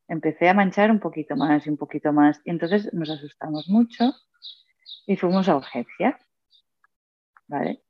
empecé 0.08 0.50
a 0.50 0.54
manchar 0.54 0.92
un 0.92 1.00
poquito 1.00 1.36
más 1.36 1.66
y 1.66 1.70
un 1.70 1.78
poquito 1.78 2.12
más. 2.12 2.42
Y 2.44 2.50
entonces 2.50 2.94
nos 2.94 3.10
asustamos 3.10 3.70
mucho 3.70 4.14
y 5.10 5.16
fuimos 5.16 5.50
a 5.50 5.58
urgencias. 5.58 6.22
¿Vale? 7.48 7.82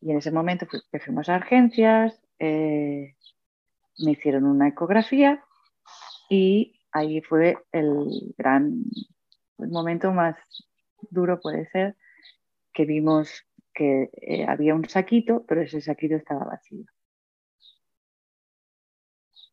Y 0.00 0.12
en 0.12 0.18
ese 0.18 0.30
momento 0.30 0.64
que 0.68 1.00
fuimos 1.00 1.28
a 1.28 1.36
urgencias, 1.36 2.22
eh, 2.38 3.16
me 3.98 4.12
hicieron 4.12 4.44
una 4.44 4.68
ecografía 4.68 5.44
y 6.28 6.80
ahí 6.92 7.20
fue 7.20 7.58
el 7.72 8.32
gran 8.38 8.84
el 9.58 9.70
momento 9.70 10.12
más 10.12 10.36
duro, 11.10 11.40
puede 11.40 11.68
ser, 11.70 11.96
que 12.72 12.84
vimos 12.84 13.44
que 13.74 14.10
eh, 14.12 14.46
había 14.46 14.76
un 14.76 14.88
saquito, 14.88 15.44
pero 15.48 15.62
ese 15.62 15.80
saquito 15.80 16.14
estaba 16.14 16.44
vacío. 16.44 16.86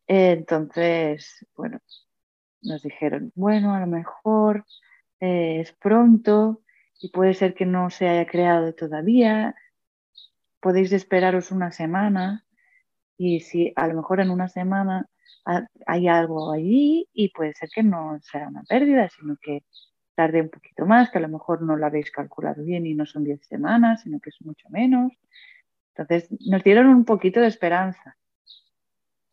entonces, 0.06 1.46
bueno, 1.56 1.80
nos 2.62 2.84
dijeron, 2.84 3.32
bueno, 3.36 3.74
a 3.74 3.80
lo 3.80 3.88
mejor 3.88 4.64
eh, 5.20 5.62
es 5.62 5.72
pronto 5.74 6.62
y 7.00 7.10
puede 7.10 7.34
ser 7.34 7.54
que 7.54 7.66
no 7.66 7.90
se 7.90 8.08
haya 8.08 8.26
creado 8.26 8.74
todavía, 8.74 9.56
podéis 10.60 10.92
esperaros 10.92 11.52
una 11.52 11.72
semana 11.72 12.46
y 13.18 13.42
si 13.42 13.74
a 13.76 13.88
lo 13.88 13.96
mejor 13.96 14.20
en 14.20 14.30
una 14.30 14.48
semana 14.48 15.08
hay 15.86 16.08
algo 16.08 16.52
allí 16.52 17.08
y 17.14 17.30
puede 17.30 17.54
ser 17.54 17.70
que 17.74 17.84
no 17.84 18.20
sea 18.22 18.48
una 18.48 18.64
pérdida, 18.64 19.10
sino 19.10 19.38
que 19.42 19.64
tarde 20.16 20.42
un 20.42 20.50
poquito 20.50 20.86
más, 20.86 21.10
que 21.10 21.20
a 21.20 21.22
lo 21.22 21.30
mejor 21.30 21.62
no 21.62 21.76
lo 21.76 21.86
habéis 21.86 22.12
calculado 22.12 22.64
bien 22.64 22.86
y 22.86 22.96
no 22.96 23.06
son 23.06 23.24
10 23.24 23.46
semanas, 23.46 24.02
sino 24.02 24.20
que 24.20 24.30
es 24.30 24.42
mucho 24.42 24.68
menos. 24.70 25.14
Entonces 25.96 26.30
nos 26.48 26.64
dieron 26.64 26.88
un 26.88 27.06
poquito 27.06 27.40
de 27.40 27.48
esperanza, 27.48 28.18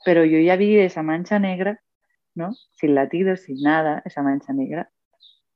pero 0.04 0.24
yo 0.24 0.38
ya 0.38 0.56
vi 0.56 0.78
esa 0.78 1.02
mancha 1.02 1.38
negra, 1.38 1.80
¿no? 2.34 2.52
Sin 2.72 2.94
latidos, 2.94 3.40
sin 3.40 3.62
nada, 3.62 4.02
esa 4.04 4.22
mancha 4.22 4.52
negra. 4.52 4.90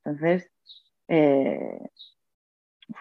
Entonces 0.02 0.50
eh, 1.08 1.90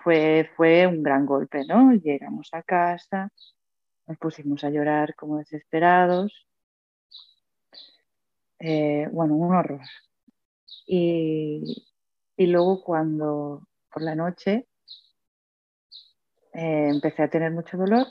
fue, 0.03 0.49
fue 0.55 0.87
un 0.87 1.03
gran 1.03 1.25
golpe, 1.25 1.65
¿no? 1.65 1.93
Llegamos 1.93 2.49
a 2.53 2.63
casa, 2.63 3.31
nos 4.07 4.17
pusimos 4.17 4.63
a 4.63 4.69
llorar 4.69 5.15
como 5.15 5.37
desesperados 5.37 6.47
eh, 8.59 9.07
bueno, 9.11 9.35
un 9.35 9.55
horror. 9.55 9.81
Y, 10.85 11.85
luego 12.37 12.83
cuando 12.83 13.67
por 13.91 14.01
la 14.03 14.15
noche 14.15 14.67
eh, 16.53 16.89
empecé 16.89 17.23
a 17.23 17.29
tener 17.29 17.51
mucho 17.51 17.77
dolor 17.77 18.07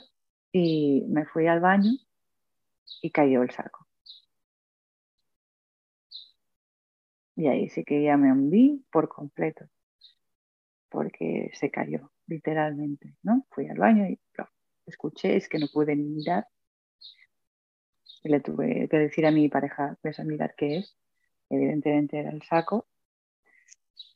y 0.51 1.03
me 1.07 1.25
fui 1.25 1.47
al 1.47 1.59
baño 1.59 1.91
y 3.01 3.11
cayó 3.11 3.43
el 3.43 3.51
saco. 3.51 3.87
Y 7.35 7.47
ahí 7.47 7.69
sí 7.69 7.83
que 7.83 8.03
ya 8.03 8.17
me 8.17 8.31
hundí 8.31 8.83
por 8.91 9.07
completo, 9.09 9.65
porque 10.89 11.51
se 11.53 11.71
cayó, 11.71 12.11
literalmente, 12.27 13.15
¿no? 13.23 13.45
Fui 13.51 13.67
al 13.67 13.77
baño 13.77 14.07
y 14.07 14.19
escuché, 14.85 15.35
es 15.35 15.49
que 15.49 15.59
no 15.59 15.67
pude 15.73 15.95
ni 15.95 16.03
mirar 16.03 16.47
le 18.23 18.39
tuve 18.41 18.87
que 18.89 18.97
decir 18.97 19.25
a 19.25 19.31
mi 19.31 19.49
pareja, 19.49 19.97
pues 20.01 20.19
a 20.19 20.23
mirar 20.23 20.55
qué 20.57 20.77
es. 20.77 20.95
Evidentemente 21.49 22.19
era 22.19 22.31
el 22.31 22.41
saco. 22.43 22.87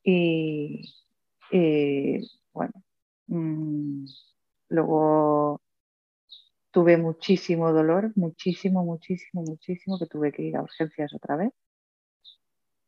Y, 0.04 0.94
bueno, 2.54 2.74
mm, 3.28 4.06
luego 4.70 5.62
tuve 6.72 6.98
muchísimo 6.98 7.72
dolor, 7.72 8.12
muchísimo, 8.16 8.84
muchísimo, 8.84 9.44
muchísimo, 9.44 10.00
que 10.00 10.06
tuve 10.08 10.32
que 10.32 10.44
ir 10.44 10.58
a 10.58 10.63
urgencias 10.63 11.13
otra 11.13 11.36
vez, 11.36 11.51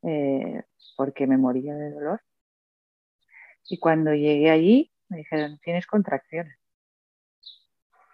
eh, 0.04 0.64
porque 0.98 1.28
me 1.28 1.38
moría 1.38 1.76
de 1.76 1.92
dolor. 1.92 2.22
Y 3.68 3.80
cuando 3.80 4.14
llegué 4.14 4.50
allí, 4.50 4.92
me 5.10 5.18
dijeron, 5.18 5.60
tienes 5.60 5.88
contracciones. 5.88 6.58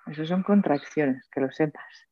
Eso 0.08 0.26
son 0.26 0.44
contracciones, 0.44 1.28
que 1.30 1.42
lo 1.42 1.52
sepas 1.52 2.10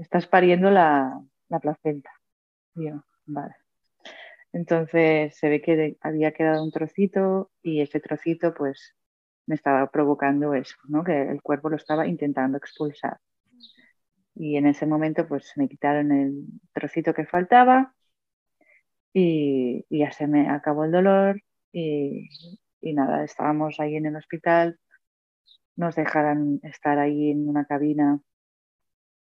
estás 0.00 0.26
pariendo 0.26 0.70
la, 0.70 1.20
placenta. 1.60 2.10
vale. 3.26 3.54
Entonces 4.52 5.36
se 5.36 5.48
ve 5.48 5.60
que 5.62 5.96
había 6.00 6.32
quedado 6.32 6.64
un 6.64 6.72
trocito 6.72 7.50
y 7.62 7.80
ese 7.82 8.00
trocito 8.00 8.54
pues 8.54 8.96
me 9.46 9.54
estaba 9.54 9.90
provocando 9.90 10.54
eso, 10.54 10.76
¿no? 10.88 11.04
que 11.04 11.22
el 11.22 11.42
cuerpo 11.42 11.68
lo 11.70 11.76
estaba 11.76 12.06
intentando 12.06 12.58
expulsar. 12.58 13.18
Y 14.34 14.56
en 14.56 14.66
ese 14.66 14.86
momento 14.86 15.28
pues 15.28 15.52
me 15.56 15.68
quitaron 15.68 16.12
el 16.12 16.46
trocito 16.72 17.14
que 17.14 17.26
faltaba 17.26 17.94
y, 19.12 19.84
ya 19.90 20.12
se 20.12 20.26
me 20.26 20.48
acabó 20.48 20.84
el 20.84 20.92
dolor 20.92 21.42
y, 21.72 22.28
nada, 22.82 23.24
estábamos 23.24 23.78
ahí 23.80 23.96
en 23.96 24.06
el 24.06 24.16
hospital, 24.16 24.78
nos 25.76 25.94
dejaron 25.96 26.60
estar 26.62 26.98
ahí 26.98 27.30
en 27.30 27.48
una 27.48 27.64
cabina 27.64 28.20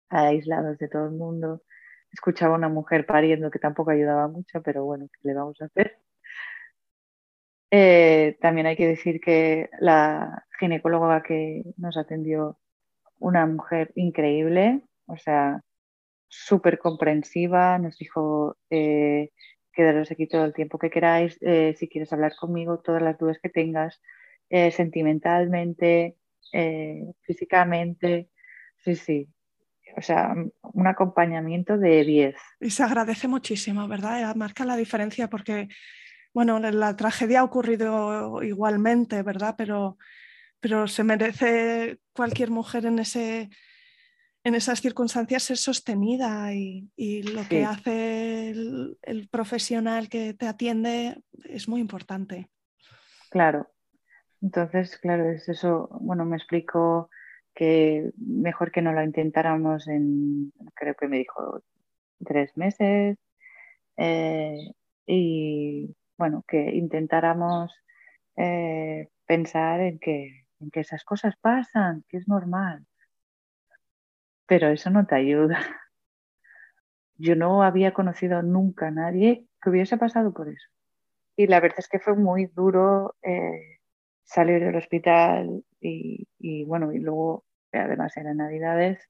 aislados 0.08 0.78
de 0.78 0.88
todo 0.88 1.06
el 1.06 1.12
mundo. 1.12 1.62
Escuchaba 2.12 2.56
una 2.56 2.68
mujer 2.68 3.06
pariendo 3.06 3.50
que 3.50 3.58
tampoco 3.58 3.90
ayudaba 3.92 4.28
mucho, 4.28 4.62
pero 4.62 4.84
bueno, 4.84 5.08
¿qué 5.12 5.28
le 5.28 5.34
vamos 5.34 5.60
a 5.60 5.66
hacer? 5.66 5.98
Eh, 7.70 8.36
también 8.40 8.66
hay 8.66 8.76
que 8.76 8.88
decir 8.88 9.20
que 9.20 9.70
la 9.78 10.44
ginecóloga 10.58 11.22
que 11.22 11.62
nos 11.76 11.96
atendió, 11.96 12.58
una 13.20 13.46
mujer 13.46 13.92
increíble, 13.94 14.82
o 15.06 15.16
sea, 15.16 15.62
súper 16.28 16.78
comprensiva, 16.78 17.78
nos 17.78 17.98
dijo, 17.98 18.56
eh, 18.70 19.30
quedaros 19.72 20.10
aquí 20.10 20.26
todo 20.26 20.44
el 20.44 20.54
tiempo 20.54 20.78
que 20.78 20.90
queráis, 20.90 21.38
eh, 21.40 21.74
si 21.78 21.88
quieres 21.88 22.12
hablar 22.12 22.34
conmigo, 22.36 22.80
todas 22.80 23.02
las 23.02 23.18
dudas 23.18 23.38
que 23.42 23.48
tengas, 23.48 24.00
eh, 24.48 24.70
sentimentalmente, 24.70 26.16
físicamente, 27.22 28.28
sí, 28.76 28.96
sí, 28.96 29.28
o 29.96 30.02
sea, 30.02 30.34
un 30.62 30.86
acompañamiento 30.86 31.78
de 31.78 32.04
10. 32.04 32.36
Y 32.60 32.70
se 32.70 32.82
agradece 32.82 33.28
muchísimo, 33.28 33.86
¿verdad? 33.88 34.34
Marca 34.34 34.64
la 34.64 34.76
diferencia 34.76 35.28
porque, 35.28 35.68
bueno, 36.32 36.58
la 36.58 36.96
tragedia 36.96 37.40
ha 37.40 37.44
ocurrido 37.44 38.42
igualmente, 38.42 39.22
¿verdad? 39.22 39.54
Pero, 39.56 39.98
pero 40.60 40.88
se 40.88 41.04
merece 41.04 41.98
cualquier 42.12 42.50
mujer 42.50 42.86
en, 42.86 42.98
ese, 42.98 43.50
en 44.44 44.54
esas 44.54 44.80
circunstancias 44.80 45.42
ser 45.42 45.56
sostenida 45.56 46.52
y, 46.54 47.22
lo 47.22 47.46
que 47.48 47.64
hace 47.64 48.50
el, 48.50 48.98
el, 49.02 49.28
profesional 49.28 50.08
que 50.08 50.34
te 50.34 50.46
atiende 50.46 51.22
es 51.44 51.68
muy 51.68 51.80
importante. 51.80 52.48
Claro. 53.30 53.68
Entonces, 54.42 54.96
claro, 54.98 55.30
es 55.30 55.48
eso, 55.48 55.88
bueno, 56.00 56.24
me 56.24 56.36
explico 56.36 57.10
que 57.54 58.10
mejor 58.16 58.72
que 58.72 58.80
no 58.82 58.92
lo 58.92 59.02
intentáramos 59.02 59.86
en, 59.88 60.52
creo 60.74 60.94
que 60.94 61.08
me 61.08 61.18
dijo, 61.18 61.62
tres 62.24 62.56
meses. 62.56 63.18
Eh, 63.96 64.72
y 65.06 65.94
bueno, 66.16 66.44
que 66.48 66.74
intentáramos 66.74 67.74
eh, 68.36 69.08
pensar 69.26 69.80
en 69.80 69.98
que, 69.98 70.46
en 70.60 70.70
que 70.70 70.80
esas 70.80 71.04
cosas 71.04 71.34
pasan, 71.40 72.04
que 72.08 72.16
es 72.18 72.28
normal. 72.28 72.86
Pero 74.50 74.66
eso 74.68 74.90
no 74.90 75.06
te 75.06 75.14
ayuda. 75.14 75.60
Yo 77.18 77.36
no 77.36 77.62
había 77.62 77.92
conocido 77.92 78.42
nunca 78.42 78.88
a 78.88 78.90
nadie 78.90 79.46
que 79.62 79.70
hubiese 79.70 79.96
pasado 79.96 80.32
por 80.32 80.48
eso. 80.48 80.66
Y 81.36 81.46
la 81.46 81.60
verdad 81.60 81.78
es 81.78 81.88
que 81.88 82.00
fue 82.00 82.16
muy 82.16 82.46
duro 82.46 83.16
eh, 83.22 83.78
salir 84.24 84.60
del 84.64 84.74
hospital 84.74 85.64
y, 85.80 86.64
bueno, 86.64 86.92
y 86.92 86.98
luego, 86.98 87.44
además 87.72 88.16
eran 88.16 88.38
navidades, 88.38 89.08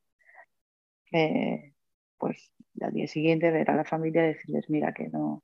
eh, 1.12 1.72
pues 2.18 2.52
al 2.82 2.92
día 2.92 3.06
siguiente 3.06 3.50
ver 3.50 3.70
a 3.70 3.76
la 3.76 3.84
familia 3.84 4.24
y 4.24 4.34
decirles, 4.34 4.68
mira, 4.68 4.92
que 4.92 5.08
no, 5.08 5.42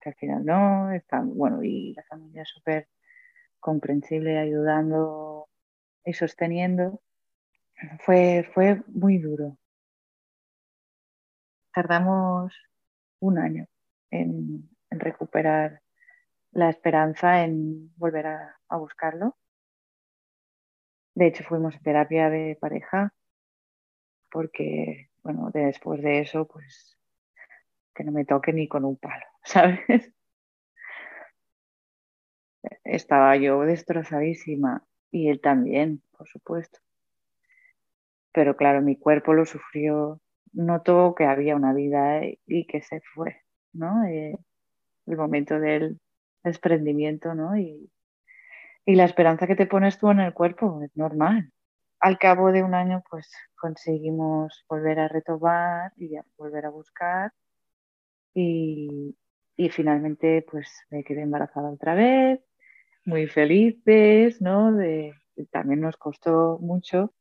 que 0.00 0.10
al 0.10 0.14
final 0.14 0.44
no, 0.44 0.88
bueno, 1.34 1.64
y 1.64 1.94
la 1.94 2.04
familia 2.04 2.44
súper 2.44 2.88
comprensible, 3.60 4.38
ayudando 4.38 5.48
y 6.04 6.12
sosteniendo. 6.14 7.00
Fue, 8.04 8.48
fue 8.54 8.82
muy 8.88 9.18
duro. 9.18 9.56
Tardamos 11.72 12.52
un 13.20 13.38
año 13.38 13.66
en, 14.10 14.68
recuperar 14.90 15.82
la 16.52 16.70
esperanza 16.70 17.44
en 17.44 17.94
volver 17.96 18.26
a, 18.26 18.56
a, 18.68 18.76
buscarlo. 18.76 19.36
De 21.14 21.26
hecho, 21.26 21.44
fuimos 21.44 21.76
a 21.76 21.80
terapia 21.80 22.30
de 22.30 22.56
pareja 22.60 23.12
porque, 24.30 25.10
bueno, 25.22 25.50
después 25.52 26.02
de 26.02 26.20
eso, 26.20 26.46
pues 26.46 26.98
que 27.94 28.04
no 28.04 28.12
me 28.12 28.24
toque 28.24 28.52
ni 28.52 28.68
con 28.68 28.84
un 28.84 28.96
palo, 28.96 29.26
¿sabes? 29.44 30.12
Estaba 32.84 33.36
yo 33.36 33.60
destrozadísima 33.62 34.84
y 35.10 35.28
él 35.28 35.40
también, 35.40 36.02
por 36.16 36.28
supuesto. 36.28 36.80
Pero 38.32 38.56
claro, 38.56 38.82
mi 38.82 38.96
cuerpo 38.96 39.34
lo 39.34 39.44
sufrió, 39.44 40.20
notó 40.52 41.14
que 41.14 41.24
había 41.24 41.56
una 41.56 41.72
vida 41.72 42.20
y 42.46 42.66
que 42.66 42.82
se 42.82 43.00
fue, 43.14 43.42
¿no? 43.72 44.04
Eh, 44.04 44.36
el 45.06 45.16
momento 45.16 45.58
del 45.58 46.00
desprendimiento, 46.44 47.34
¿no? 47.34 47.56
Y, 47.56 47.90
y 48.86 48.94
la 48.94 49.04
esperanza 49.04 49.46
que 49.46 49.56
te 49.56 49.66
pones 49.66 49.98
tú 49.98 50.10
en 50.10 50.20
el 50.20 50.32
cuerpo 50.34 50.80
es 50.82 50.96
normal. 50.96 51.52
Al 52.00 52.18
cabo 52.18 52.52
de 52.52 52.62
un 52.62 52.74
año, 52.74 53.02
pues 53.10 53.30
conseguimos 53.56 54.64
volver 54.68 55.00
a 55.00 55.08
retomar 55.08 55.92
y 55.96 56.16
a 56.16 56.24
volver 56.38 56.66
a 56.66 56.70
buscar 56.70 57.32
y, 58.34 59.16
y 59.56 59.68
finalmente 59.70 60.44
pues 60.50 60.68
me 60.90 61.04
quedé 61.04 61.22
embarazada 61.22 61.70
otra 61.70 61.94
vez, 61.94 62.40
muy 63.04 63.26
felices, 63.26 64.40
¿no? 64.40 64.72
De, 64.72 65.12
también 65.50 65.80
nos 65.80 65.96
costó 65.96 66.58
mucho 66.60 67.12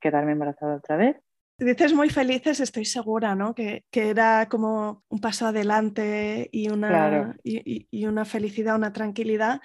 quedarme 0.00 0.32
embarazada 0.32 0.76
otra 0.76 0.96
vez. 0.96 1.16
Dices 1.58 1.92
muy 1.92 2.08
felices, 2.08 2.58
estoy 2.60 2.86
segura, 2.86 3.34
¿no? 3.34 3.54
Que, 3.54 3.84
que 3.90 4.08
era 4.08 4.48
como 4.48 5.04
un 5.08 5.20
paso 5.20 5.46
adelante 5.46 6.48
y 6.52 6.70
una, 6.70 7.36
y, 7.44 7.86
y, 7.90 8.06
una 8.06 8.24
felicidad, 8.24 8.76
una 8.76 8.94
tranquilidad, 8.94 9.60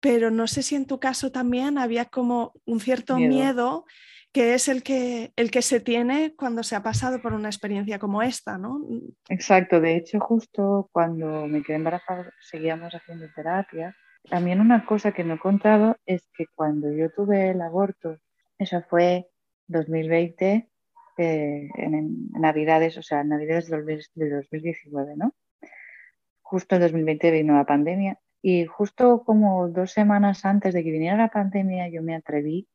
pero 0.00 0.32
no 0.32 0.48
sé 0.48 0.62
si 0.62 0.74
en 0.74 0.86
tu 0.86 0.98
caso 0.98 1.30
también 1.30 1.78
había 1.78 2.06
como 2.06 2.52
un 2.64 2.80
cierto 2.80 3.16
miedo, 3.16 3.28
miedo 3.28 3.84
que 4.32 4.54
es 4.54 4.68
el 4.68 4.82
que, 4.82 5.32
el 5.36 5.50
que 5.50 5.62
se 5.62 5.80
tiene 5.80 6.34
cuando 6.36 6.62
se 6.62 6.76
ha 6.76 6.82
pasado 6.82 7.20
por 7.20 7.32
una 7.32 7.48
experiencia 7.48 7.98
como 7.98 8.22
esta, 8.22 8.58
¿no? 8.58 8.80
Exacto, 9.28 9.80
de 9.80 9.96
hecho 9.96 10.20
justo 10.20 10.88
cuando 10.92 11.46
me 11.46 11.62
quedé 11.62 11.76
embarazada 11.76 12.32
seguíamos 12.40 12.94
haciendo 12.94 13.26
terapia. 13.34 13.96
También 14.28 14.60
una 14.60 14.84
cosa 14.84 15.12
que 15.12 15.24
no 15.24 15.34
he 15.34 15.38
contado 15.38 15.96
es 16.06 16.28
que 16.36 16.46
cuando 16.54 16.92
yo 16.92 17.10
tuve 17.10 17.50
el 17.50 17.60
aborto, 17.60 18.18
eso 18.58 18.82
fue 18.88 19.28
2020, 19.70 20.68
eh, 21.18 21.68
en, 21.74 22.30
Navidades, 22.32 22.96
o 22.98 23.02
sea, 23.02 23.24
Navidades 23.24 23.68
de 23.68 24.30
2019, 24.30 25.16
¿no? 25.16 25.34
Justo 26.42 26.76
en 26.76 26.82
2020 26.82 27.30
vino 27.30 27.54
la 27.54 27.64
pandemia 27.66 28.18
y 28.42 28.64
justo 28.66 29.22
como 29.24 29.68
dos 29.68 29.92
semanas 29.92 30.44
antes 30.44 30.74
de 30.74 30.82
que 30.82 30.90
viniera 30.90 31.16
la 31.16 31.28
pandemia 31.28 31.88
yo 31.88 32.02
me 32.02 32.14
atreví 32.14 32.68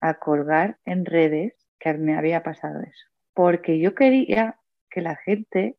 a 0.00 0.14
colgar 0.14 0.78
en 0.84 1.04
redes 1.04 1.54
que 1.78 1.94
me 1.94 2.16
había 2.16 2.42
pasado 2.42 2.80
eso, 2.80 3.06
porque 3.34 3.78
yo 3.78 3.94
quería 3.94 4.58
que 4.90 5.00
la 5.00 5.16
gente 5.16 5.76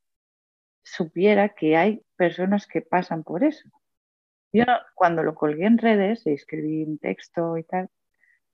supiera 0.83 1.49
que 1.49 1.75
hay 1.75 2.01
personas 2.15 2.67
que 2.67 2.81
pasan 2.81 3.23
por 3.23 3.43
eso. 3.43 3.69
Yo 4.53 4.63
cuando 4.95 5.23
lo 5.23 5.35
colgué 5.35 5.65
en 5.65 5.77
redes 5.77 6.25
escribí 6.25 6.83
un 6.83 6.97
texto 6.97 7.57
y 7.57 7.63
tal, 7.63 7.89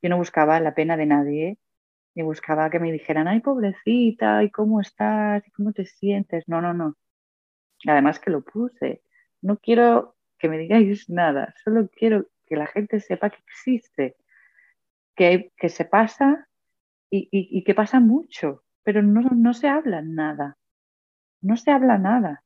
yo 0.01 0.09
no 0.09 0.17
buscaba 0.17 0.59
la 0.59 0.73
pena 0.73 0.97
de 0.97 1.05
nadie, 1.05 1.57
ni 2.15 2.23
buscaba 2.23 2.69
que 2.69 2.79
me 2.79 2.91
dijeran, 2.91 3.27
ay, 3.27 3.39
pobrecita, 3.41 4.43
¿y 4.43 4.51
cómo 4.51 4.81
estás? 4.81 5.47
¿Y 5.47 5.51
cómo 5.51 5.73
te 5.73 5.85
sientes? 5.85 6.47
No, 6.47 6.61
no, 6.61 6.73
no. 6.73 6.95
Además 7.87 8.19
que 8.19 8.31
lo 8.31 8.41
puse. 8.43 9.01
No 9.41 9.57
quiero 9.57 10.15
que 10.37 10.49
me 10.49 10.57
digáis 10.57 11.09
nada, 11.09 11.53
solo 11.63 11.89
quiero 11.89 12.27
que 12.45 12.55
la 12.55 12.67
gente 12.67 12.99
sepa 12.99 13.29
que 13.29 13.39
existe 13.47 14.15
que, 15.15 15.51
se 15.69 15.85
pasa 15.85 16.47
y, 17.09 17.63
que 17.63 17.75
pasa 17.75 17.99
mucho, 17.99 18.63
pero 18.83 19.01
no, 19.01 19.53
se 19.53 19.67
habla 19.67 20.01
nada, 20.01 20.57
no 21.41 21.57
se 21.57 21.71
habla 21.71 21.97
nada. 21.97 22.43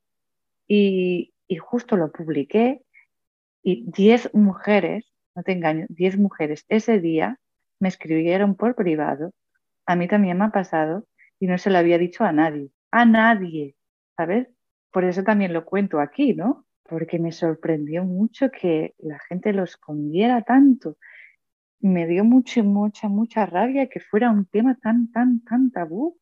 Y, 0.68 1.34
justo 1.60 1.96
lo 1.96 2.12
publiqué 2.12 2.84
y 3.64 3.90
10 3.90 4.34
mujeres, 4.34 5.12
no 5.34 5.44
te 5.44 5.54
engaño, 5.54 5.86
10 5.90 6.18
mujeres 6.18 6.66
ese 6.68 7.00
día 7.00 7.40
me 7.80 7.88
escribieron 7.88 8.56
por 8.56 8.76
privado, 8.76 9.32
a 9.88 9.96
mí 9.96 10.08
también 10.08 10.38
me 10.38 10.46
ha 10.46 10.50
pasado 10.50 11.08
y 11.40 11.48
no 11.48 11.58
se 11.58 11.72
lo 11.72 11.80
había 11.80 11.98
dicho 11.98 12.24
a 12.24 12.32
nadie, 12.32 12.72
a 12.92 13.06
nadie, 13.06 13.76
¿sabes? 14.16 14.48
Por 14.92 15.04
eso 15.06 15.24
también 15.24 15.54
lo 15.54 15.66
cuento 15.66 16.00
aquí, 16.00 16.34
¿no? 16.34 16.66
Porque 16.84 17.20
me 17.20 17.32
sorprendió 17.32 18.04
mucho 18.04 18.52
que 18.52 18.94
la 19.00 19.20
gente 19.28 19.54
lo 19.54 19.64
escondiera 19.64 20.44
tanto 20.44 20.98
me 21.80 22.08
dio 22.08 22.24
mucha, 22.24 22.64
mucha, 22.64 23.08
mucha 23.08 23.46
rabia 23.46 23.88
que 23.88 24.00
fuera 24.00 24.32
un 24.32 24.46
tema 24.46 24.76
tan, 24.76 25.12
tan, 25.12 25.44
tan 25.44 25.72
tabú, 25.72 26.18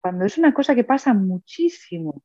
cuando 0.00 0.24
es 0.24 0.38
una 0.38 0.54
cosa 0.54 0.74
que 0.74 0.84
pasa 0.84 1.12
muchísimo 1.12 2.22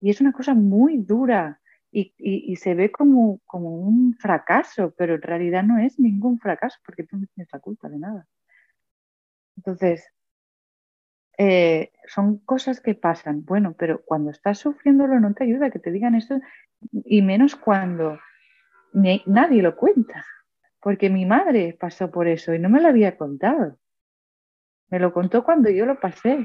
y 0.00 0.10
es 0.10 0.20
una 0.20 0.32
cosa 0.32 0.54
muy 0.54 0.98
dura 0.98 1.60
y, 1.94 2.56
se 2.56 2.74
ve 2.74 2.90
como, 2.90 3.40
como, 3.44 3.76
un 3.76 4.14
fracaso, 4.14 4.94
pero 4.96 5.16
en 5.16 5.22
realidad 5.22 5.62
no 5.62 5.78
es 5.78 5.98
ningún 6.00 6.38
fracaso 6.38 6.78
porque 6.86 7.04
tú 7.04 7.18
no 7.18 7.26
tienes 7.34 7.52
la 7.52 7.60
culpa 7.60 7.90
de 7.90 7.98
nada. 7.98 8.26
Entonces, 9.64 10.08
eh, 11.38 11.92
son 12.06 12.38
cosas 12.38 12.80
que 12.80 12.94
pasan, 12.94 13.44
bueno, 13.44 13.74
pero 13.78 14.04
cuando 14.04 14.30
estás 14.30 14.58
sufriéndolo 14.58 15.18
no 15.18 15.32
te 15.34 15.44
ayuda 15.44 15.70
que 15.70 15.78
te 15.78 15.90
digan 15.90 16.14
esto 16.14 16.40
y 16.92 17.22
menos 17.22 17.56
cuando 17.56 18.18
nadie 18.92 19.62
lo 19.62 19.76
cuenta 19.76 20.24
porque 20.82 21.08
mi 21.08 21.24
madre 21.24 21.76
pasó 21.78 22.10
por 22.10 22.26
eso 22.26 22.52
y 22.52 22.58
no 22.58 22.68
me 22.68 22.80
lo 22.80 22.88
había 22.88 23.16
contado. 23.16 23.78
Me 24.88 24.98
lo 24.98 25.12
contó 25.12 25.44
cuando 25.44 25.70
yo 25.70 25.86
lo 25.86 25.98
pasé 26.00 26.44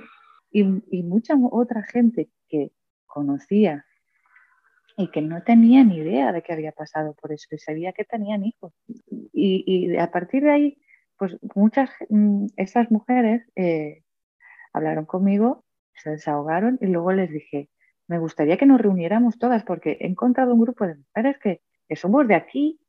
y, 0.51 0.63
mucha 1.03 1.33
otra 1.51 1.83
gente 1.83 2.29
que 2.47 2.71
conocía 3.07 3.83
y 4.95 5.09
que 5.09 5.21
no 5.21 5.41
tenía 5.43 5.83
ni 5.83 5.97
idea 5.97 6.31
de 6.31 6.43
que 6.43 6.53
había 6.53 6.71
pasado 6.71 7.15
por 7.15 7.31
eso 7.31 7.47
y 7.51 7.57
sabía 7.57 7.93
que 7.93 8.05
tenían 8.05 8.45
hijos. 8.45 8.73
Y, 9.33 9.97
a 9.97 10.11
partir 10.11 10.43
de 10.43 10.51
ahí, 10.51 10.81
pues 11.17 11.37
muchas, 11.55 11.89
mm, 12.09 12.47
esas 12.57 12.91
mujeres 12.91 13.43
eh, 13.55 14.03
hablaron 14.73 15.05
conmigo, 15.05 15.65
se 15.95 16.11
desahogaron 16.11 16.77
y 16.81 16.87
luego 16.87 17.11
les 17.11 17.31
dije, 17.31 17.69
me 18.07 18.19
gustaría 18.19 18.57
que 18.57 18.65
nos 18.65 18.81
reuniéramos 18.81 19.37
todas 19.37 19.63
porque 19.63 19.97
he 19.99 20.07
encontrado 20.07 20.53
un 20.53 20.61
grupo 20.61 20.85
de 20.87 20.95
mujeres 20.95 21.37
que, 21.39 21.61
que 21.87 21.95
somos 21.95 22.27
de 22.27 22.35
aquí 22.35 22.79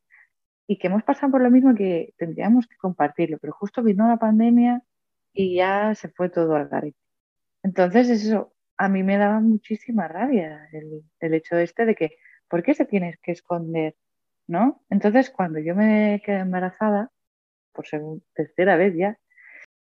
y 0.67 0.77
que 0.77 0.87
hemos 0.87 1.03
pasado 1.03 1.31
por 1.31 1.41
lo 1.41 1.51
mismo 1.51 1.73
que 1.75 2.13
tendríamos 2.17 2.67
que 2.67 2.77
compartirlo, 2.77 3.37
pero 3.39 3.53
justo 3.53 3.83
vino 3.83 4.07
la 4.07 4.17
pandemia 4.17 4.83
y 5.33 5.55
ya 5.55 5.95
se 5.95 6.09
fue 6.09 6.29
todo 6.29 6.55
al 6.55 6.69
garete. 6.69 6.97
Entonces 7.63 8.09
eso 8.09 8.53
a 8.77 8.87
mí 8.87 9.03
me 9.03 9.17
daba 9.17 9.39
muchísima 9.41 10.07
rabia 10.07 10.69
el, 10.71 11.03
el 11.19 11.33
hecho 11.33 11.57
este 11.57 11.85
de 11.85 11.95
que, 11.95 12.11
¿por 12.47 12.63
qué 12.63 12.73
se 12.73 12.85
tienes 12.85 13.17
que 13.21 13.31
esconder? 13.31 13.95
¿No? 14.47 14.83
Entonces 14.89 15.29
cuando 15.29 15.59
yo 15.59 15.75
me 15.75 16.21
quedé 16.25 16.39
embarazada, 16.39 17.11
por 17.73 17.87
segunda, 17.87 18.23
tercera 18.33 18.75
vez 18.75 18.95
ya, 18.95 19.17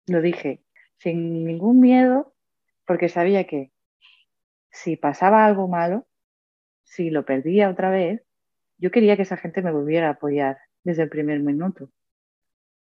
lo 0.06 0.20
dije 0.20 0.62
sin 1.02 1.44
ningún 1.44 1.80
miedo, 1.80 2.32
porque 2.86 3.08
sabía 3.08 3.44
que 3.44 3.72
si 4.70 4.96
pasaba 4.96 5.44
algo 5.44 5.66
malo, 5.66 6.06
si 6.84 7.10
lo 7.10 7.24
perdía 7.24 7.68
otra 7.68 7.90
vez, 7.90 8.22
yo 8.78 8.90
quería 8.90 9.16
que 9.16 9.22
esa 9.22 9.36
gente 9.36 9.62
me 9.62 9.72
volviera 9.72 10.08
a 10.08 10.12
apoyar 10.12 10.58
desde 10.84 11.02
el 11.02 11.08
primer 11.08 11.40
minuto, 11.40 11.90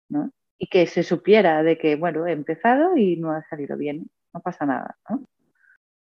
¿no? 0.10 0.32
Y 0.58 0.68
que 0.68 0.86
se 0.86 1.04
supiera 1.04 1.64
de 1.64 1.78
que, 1.78 1.96
bueno, 1.96 2.28
he 2.28 2.32
empezado 2.32 2.96
y 2.96 3.18
no 3.18 3.32
ha 3.32 3.44
salido 3.50 3.76
bien, 3.78 4.10
no 4.34 4.42
pasa 4.42 4.66
nada, 4.66 4.98
¿no? 5.10 5.26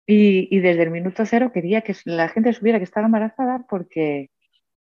Y, 0.08 0.60
desde 0.60 0.82
el 0.82 0.90
minuto 0.90 1.24
cero 1.28 1.52
quería 1.54 1.82
que 1.82 1.96
la 2.06 2.30
gente 2.30 2.52
supiera 2.54 2.80
que 2.80 2.84
estaba 2.84 3.06
embarazada 3.06 3.66
porque, 3.70 4.32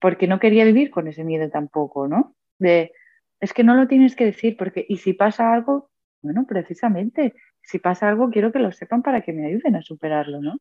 porque 0.01 0.27
no 0.27 0.41
quería 0.41 0.65
vivir 0.65 0.91
con 0.91 1.07
ese 1.07 1.23
miedo 1.23 1.51
tampoco, 1.51 2.09
¿no? 2.09 2.35
De, 2.59 2.93
es 3.41 3.53
que 3.53 3.65
no 3.65 3.75
lo 3.75 3.87
tienes 3.87 4.17
que 4.17 4.25
decir, 4.25 4.57
porque, 4.57 4.85
y 4.89 4.97
si 4.99 5.13
pasa 5.13 5.53
algo, 5.53 5.91
bueno, 6.23 6.47
precisamente, 6.47 7.35
si 7.63 7.79
pasa 7.79 8.09
algo, 8.09 8.31
quiero 8.31 8.53
que 8.53 8.59
lo 8.59 8.73
sepan 8.73 9.03
para 9.03 9.21
que 9.23 9.33
me 9.33 9.47
ayuden 9.47 9.77
a 9.77 9.83
superarlo, 9.83 10.41
¿no? 10.41 10.59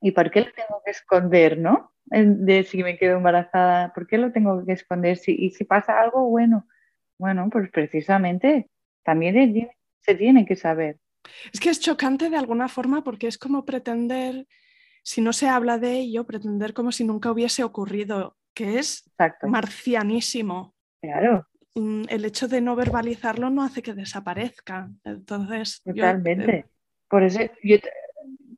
¿Y 0.00 0.12
por 0.12 0.30
qué 0.30 0.40
lo 0.40 0.52
tengo 0.52 0.82
que 0.84 0.90
esconder, 0.90 1.58
no? 1.58 1.92
De 2.06 2.64
si 2.64 2.82
me 2.82 2.98
quedo 2.98 3.16
embarazada, 3.16 3.92
¿por 3.92 4.06
qué 4.06 4.18
lo 4.18 4.32
tengo 4.32 4.64
que 4.64 4.72
esconder? 4.72 5.16
Si, 5.16 5.32
y 5.32 5.50
si 5.50 5.64
pasa 5.64 6.00
algo, 6.00 6.28
bueno, 6.28 6.66
bueno, 7.18 7.48
pues 7.50 7.70
precisamente 7.70 8.70
también 9.04 9.70
se 10.00 10.14
tiene 10.14 10.44
que 10.46 10.56
saber. 10.56 10.98
Es 11.52 11.60
que 11.60 11.70
es 11.70 11.80
chocante 11.80 12.30
de 12.30 12.36
alguna 12.36 12.68
forma 12.68 13.02
porque 13.02 13.26
es 13.26 13.38
como 13.38 13.64
pretender, 13.64 14.46
si 15.02 15.20
no 15.20 15.32
se 15.32 15.48
habla 15.48 15.78
de 15.78 15.98
ello, 15.98 16.26
pretender 16.26 16.74
como 16.74 16.92
si 16.92 17.04
nunca 17.04 17.30
hubiese 17.30 17.64
ocurrido, 17.64 18.36
que 18.54 18.78
es 18.78 19.10
marcianísimo. 19.42 20.74
Claro. 21.00 21.46
Mm, 21.76 22.04
el 22.08 22.24
hecho 22.24 22.48
de 22.48 22.62
no 22.62 22.74
verbalizarlo 22.74 23.50
no 23.50 23.62
hace 23.62 23.82
que 23.82 23.92
desaparezca. 23.92 24.90
Entonces. 25.04 25.82
Totalmente. 25.82 26.56
Eh, 26.56 26.66
Por 27.08 27.22
eso 27.22 27.40
yo 27.62 27.80
te 27.80 27.90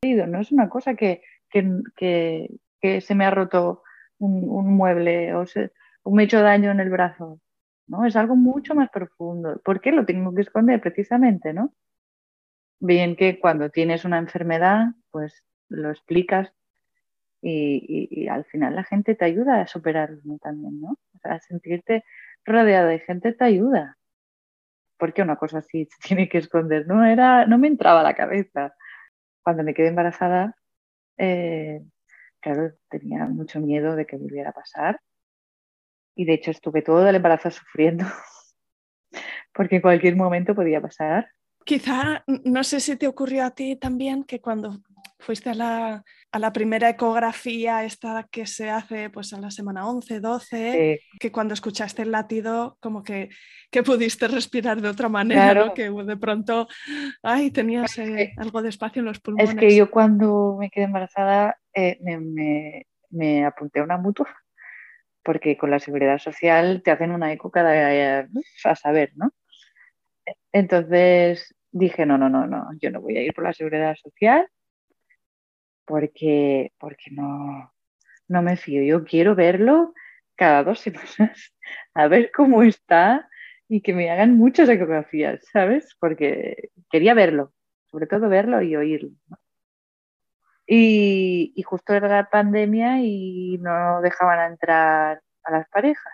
no 0.01 0.41
es 0.41 0.53
una 0.53 0.69
cosa 0.69 0.95
que, 0.95 1.23
que, 1.51 3.01
se 3.01 3.15
me 3.17 3.25
ha 3.25 3.31
roto 3.31 3.83
un, 4.19 4.77
mueble 4.77 5.35
o, 5.35 5.45
se, 5.47 5.73
me 6.05 6.23
he 6.23 6.25
hecho 6.27 6.41
daño 6.41 6.71
en 6.71 6.81
el 6.81 6.91
brazo. 6.91 7.41
¿no? 7.89 8.07
Es 8.07 8.15
algo 8.15 8.37
mucho 8.37 8.75
más 8.77 8.91
profundo. 8.91 9.61
¿Por 9.65 9.81
qué 9.81 9.93
lo 9.93 10.07
tengo 10.07 10.35
que 10.35 10.43
esconder 10.43 10.81
precisamente, 10.81 11.53
no? 11.53 11.75
Bien 12.81 13.17
que 13.17 13.41
cuando 13.41 13.71
tienes 13.71 14.05
una 14.05 14.19
enfermedad, 14.19 14.93
pues 15.11 15.45
lo 15.69 15.91
explicas 15.91 16.53
y, 17.43 18.29
al 18.29 18.45
final 18.45 18.77
la 18.77 18.85
gente 18.85 19.15
te 19.15 19.25
ayuda 19.25 19.61
a 19.61 19.67
superarlo 19.67 20.39
también, 20.41 20.81
¿no? 20.81 20.91
O 20.93 21.19
sea, 21.21 21.41
sentirte 21.41 22.05
rodeada 22.45 22.89
de 22.89 23.01
gente 23.01 23.33
te 23.33 23.45
ayuda. 23.45 23.97
Porque 24.99 25.23
una 25.23 25.37
cosa 25.37 25.59
así 25.59 25.87
se 25.87 25.99
tiene 26.09 26.29
que 26.29 26.39
esconder, 26.39 26.87
no 26.87 27.05
era, 27.05 27.47
no 27.47 27.59
me 27.59 27.69
entraba 27.69 28.01
a 28.01 28.05
la 28.05 28.15
cabeza. 28.15 28.75
Cuando 29.43 29.63
me 29.63 29.75
quedé 29.75 29.89
embarazada, 29.89 30.57
eh, 31.17 31.83
claro, 32.41 32.73
tenía 32.91 33.27
mucho 33.27 33.61
miedo 33.61 33.97
de 33.97 34.07
que 34.07 34.17
volviera 34.17 34.51
a 34.51 34.55
pasar. 34.55 35.01
Y 36.15 36.25
de 36.25 36.35
hecho 36.35 36.51
estuve 36.51 36.83
todo 36.83 37.09
el 37.09 37.15
embarazo 37.15 37.51
sufriendo, 37.51 38.05
porque 39.55 39.77
en 39.77 39.83
cualquier 39.83 40.17
momento 40.17 40.55
podía 40.55 40.81
pasar. 40.81 41.31
Quizá, 41.65 42.25
no 42.27 42.65
sé 42.65 42.81
si 42.81 42.97
te 42.97 43.07
ocurrió 43.07 43.45
a 43.45 43.51
ti 43.51 43.77
también 43.77 44.25
que 44.25 44.41
cuando 44.41 44.81
fuiste 45.19 45.51
a 45.51 45.55
la, 45.55 46.05
a 46.33 46.39
la, 46.39 46.53
primera 46.53 46.89
ecografía, 46.89 47.85
esta 47.85 48.27
que 48.31 48.47
se 48.47 48.71
hace 48.71 49.11
pues 49.11 49.33
a 49.33 49.41
la 49.41 49.51
semana 49.51 49.89
11, 49.89 50.21
12, 50.21 51.01
que 51.19 51.33
cuando 51.33 51.55
escuchaste 51.55 52.03
el 52.03 52.13
latido, 52.13 52.77
como 52.81 53.03
que, 53.03 53.29
que 53.71 53.83
pudiste 53.83 54.29
respirar 54.29 54.81
de 54.81 54.89
otra 54.89 55.09
manera, 55.09 55.73
que 55.75 55.91
de 55.91 56.17
pronto, 56.17 56.69
ay, 57.23 57.51
tenías 57.51 57.99
eh, 57.99 58.33
algo 58.37 58.63
de 58.63 58.69
espacio 58.69 59.01
en 59.01 59.07
los 59.07 59.21
pulmones. 59.21 59.51
Es 59.51 59.57
que 59.57 59.75
yo 59.75 59.91
cuando 59.91 60.57
me 60.59 60.71
quedé 60.71 60.85
embarazada 60.85 61.59
eh, 61.75 61.99
me, 62.01 62.19
me, 62.19 62.87
me, 63.11 63.45
apunté 63.45 63.81
a 63.81 63.85
una 63.85 63.99
mutua, 63.99 64.29
porque 65.23 65.57
con 65.57 65.71
la 65.71 65.81
seguridad 65.81 66.19
social 66.19 66.83
te 66.85 66.91
hacen 66.91 67.11
una 67.11 67.33
eco 67.33 67.51
cada 67.51 68.21
eh, 68.21 68.29
a 68.65 68.75
saber, 68.77 69.13
¿no? 69.17 69.33
Entonces 70.53 71.55
dije, 71.71 72.07
no, 72.07 72.19
no, 72.19 72.29
no, 72.29 72.47
no, 72.47 72.69
yo 72.81 72.91
no 72.91 73.01
voy 73.01 73.17
a 73.17 73.23
ir 73.23 73.35
por 73.35 73.45
la 73.45 73.53
seguridad 73.53 73.97
social 73.97 74.49
porque, 75.89 76.73
porque 76.79 77.11
no, 77.11 77.73
no 78.29 78.43
me 78.43 78.57
fío. 78.57 78.83
Yo 78.83 79.05
quiero 79.05 79.35
verlo 79.35 79.95
cada 80.37 80.63
dos 80.63 80.81
semanas, 80.81 81.55
a 81.95 82.07
ver 82.07 82.31
cómo 82.31 82.63
está 82.63 83.29
y 83.69 83.81
que 83.81 83.95
me 83.95 84.11
hagan 84.11 84.37
muchas 84.37 84.69
ecografías, 84.69 85.41
¿sabes? 85.53 85.97
Porque 85.99 86.71
quería 86.91 87.15
verlo, 87.15 87.53
sobre 87.91 88.07
todo 88.07 88.29
verlo 88.29 88.63
y 88.63 88.77
oírlo. 88.77 89.11
Y, 90.67 91.53
y, 91.57 91.63
justo 91.63 91.95
era 91.95 92.09
la 92.09 92.29
pandemia 92.29 93.01
y 93.01 93.57
no 93.59 94.03
dejaban 94.03 94.53
entrar 94.53 95.23
a 95.45 95.51
las 95.51 95.69
parejas. 95.71 96.13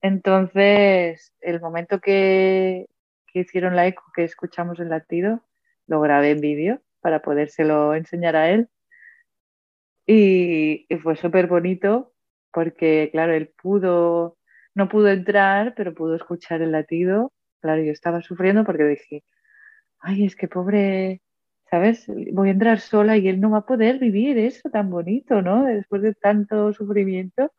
Entonces, 0.00 1.32
el 1.40 1.60
momento 1.60 2.00
que, 2.00 2.88
que 3.28 3.40
hicieron 3.40 3.76
la 3.76 3.86
eco, 3.86 4.02
que 4.14 4.24
escuchamos 4.24 4.80
el 4.80 4.88
latido, 4.88 5.44
lo 5.86 6.00
grabé 6.00 6.32
en 6.32 6.40
vídeo 6.40 6.82
para 7.02 7.22
podérselo 7.22 7.94
enseñar 7.94 8.36
a 8.36 8.50
él. 8.50 8.68
Y, 10.06 10.86
fue 11.02 11.16
súper 11.16 11.46
bonito 11.46 12.12
porque, 12.52 13.08
claro, 13.12 13.34
él 13.34 13.52
pudo, 13.62 14.38
no 14.74 14.88
pudo 14.88 15.08
entrar, 15.08 15.74
pero 15.76 15.94
pudo 15.94 16.16
escuchar 16.16 16.62
el 16.62 16.72
latido. 16.72 17.32
Claro, 17.60 17.82
yo 17.82 17.92
estaba 17.92 18.22
sufriendo 18.22 18.64
porque 18.64 18.84
dije, 18.84 19.24
ay, 20.00 20.26
es 20.26 20.36
que 20.36 20.48
pobre, 20.48 21.22
¿sabes? 21.70 22.06
Voy 22.32 22.48
a 22.48 22.52
entrar 22.52 22.80
sola 22.80 23.16
y 23.16 23.28
él 23.28 23.40
no 23.40 23.50
va 23.50 23.58
a 23.58 23.66
poder 23.66 23.98
vivir 23.98 24.38
eso 24.38 24.70
tan 24.70 24.90
bonito, 24.90 25.42
¿no? 25.42 25.64
Después 25.64 26.02
de 26.02 26.14
tanto 26.14 26.72
sufrimiento. 26.72 27.52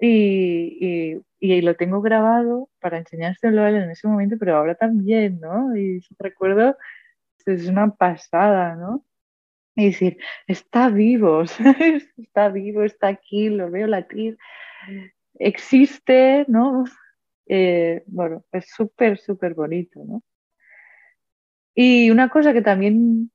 Y, 0.00 1.20
y, 1.40 1.60
lo 1.62 1.74
tengo 1.74 2.00
grabado 2.00 2.68
para 2.80 2.98
enseñárselo 2.98 3.62
a 3.62 3.68
él 3.70 3.76
en 3.76 3.90
ese 3.90 4.06
momento, 4.06 4.36
pero 4.38 4.56
ahora 4.56 4.74
también, 4.76 5.40
¿no? 5.40 5.76
Y 5.76 6.00
recuerdo, 6.18 6.76
es 7.52 7.66
una 7.68 7.94
pasada, 7.94 8.74
¿no? 8.76 9.04
Y 9.76 9.86
decir, 9.86 10.18
está 10.46 10.88
vivo, 10.88 11.42
está 12.16 12.48
vivo, 12.48 12.82
está 12.82 13.08
aquí, 13.08 13.48
lo 13.48 13.70
veo 13.70 13.86
latir, 13.86 14.38
existe, 15.38 16.44
¿no? 16.48 16.84
Eh, 17.46 18.02
bueno, 18.06 18.44
es 18.52 18.70
súper, 18.70 19.18
súper 19.18 19.54
bonito, 19.54 20.04
¿no? 20.04 20.22
Y 21.74 22.10
una 22.10 22.28
cosa 22.28 22.52
que 22.52 22.62
también 22.62 23.30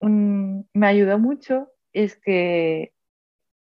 mm, 0.00 0.60
me 0.72 0.86
ayudó 0.86 1.18
mucho 1.18 1.72
es 1.92 2.16
que 2.16 2.92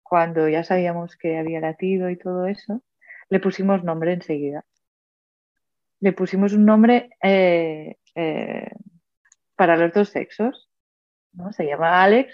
cuando 0.03 0.47
ya 0.49 0.63
sabíamos 0.63 1.17
que 1.17 1.37
había 1.37 1.59
latido 1.59 2.09
y 2.09 2.17
todo 2.17 2.45
eso, 2.45 2.83
le 3.29 3.39
pusimos 3.39 3.83
nombre 3.83 4.13
enseguida. 4.13 4.65
Le 6.01 6.13
pusimos 6.13 6.53
un 6.53 6.65
nombre 6.65 7.09
eh, 7.23 7.95
eh, 8.15 8.69
para 9.61 9.77
los 9.77 9.93
dos 9.93 10.09
sexos. 10.09 10.71
¿no? 11.33 11.53
Se 11.53 11.67
llama 11.67 12.01
Alex 12.01 12.33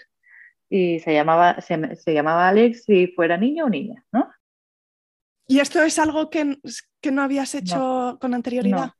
y 0.70 1.02
se 1.02 1.14
llamaba, 1.14 1.60
se, 1.60 2.14
llamaba 2.14 2.48
Alex 2.48 2.86
si 2.86 3.08
fuera 3.08 3.36
niño 3.36 3.66
o 3.66 3.70
niña, 3.70 4.02
¿no? 4.14 4.32
¿Y 5.46 5.60
esto 5.60 5.84
es 5.84 6.00
algo 6.00 6.30
que, 6.30 6.58
que 7.02 7.12
no 7.12 7.22
habías 7.22 7.54
hecho 7.54 8.18
con 8.22 8.34
anterioridad? 8.34 8.92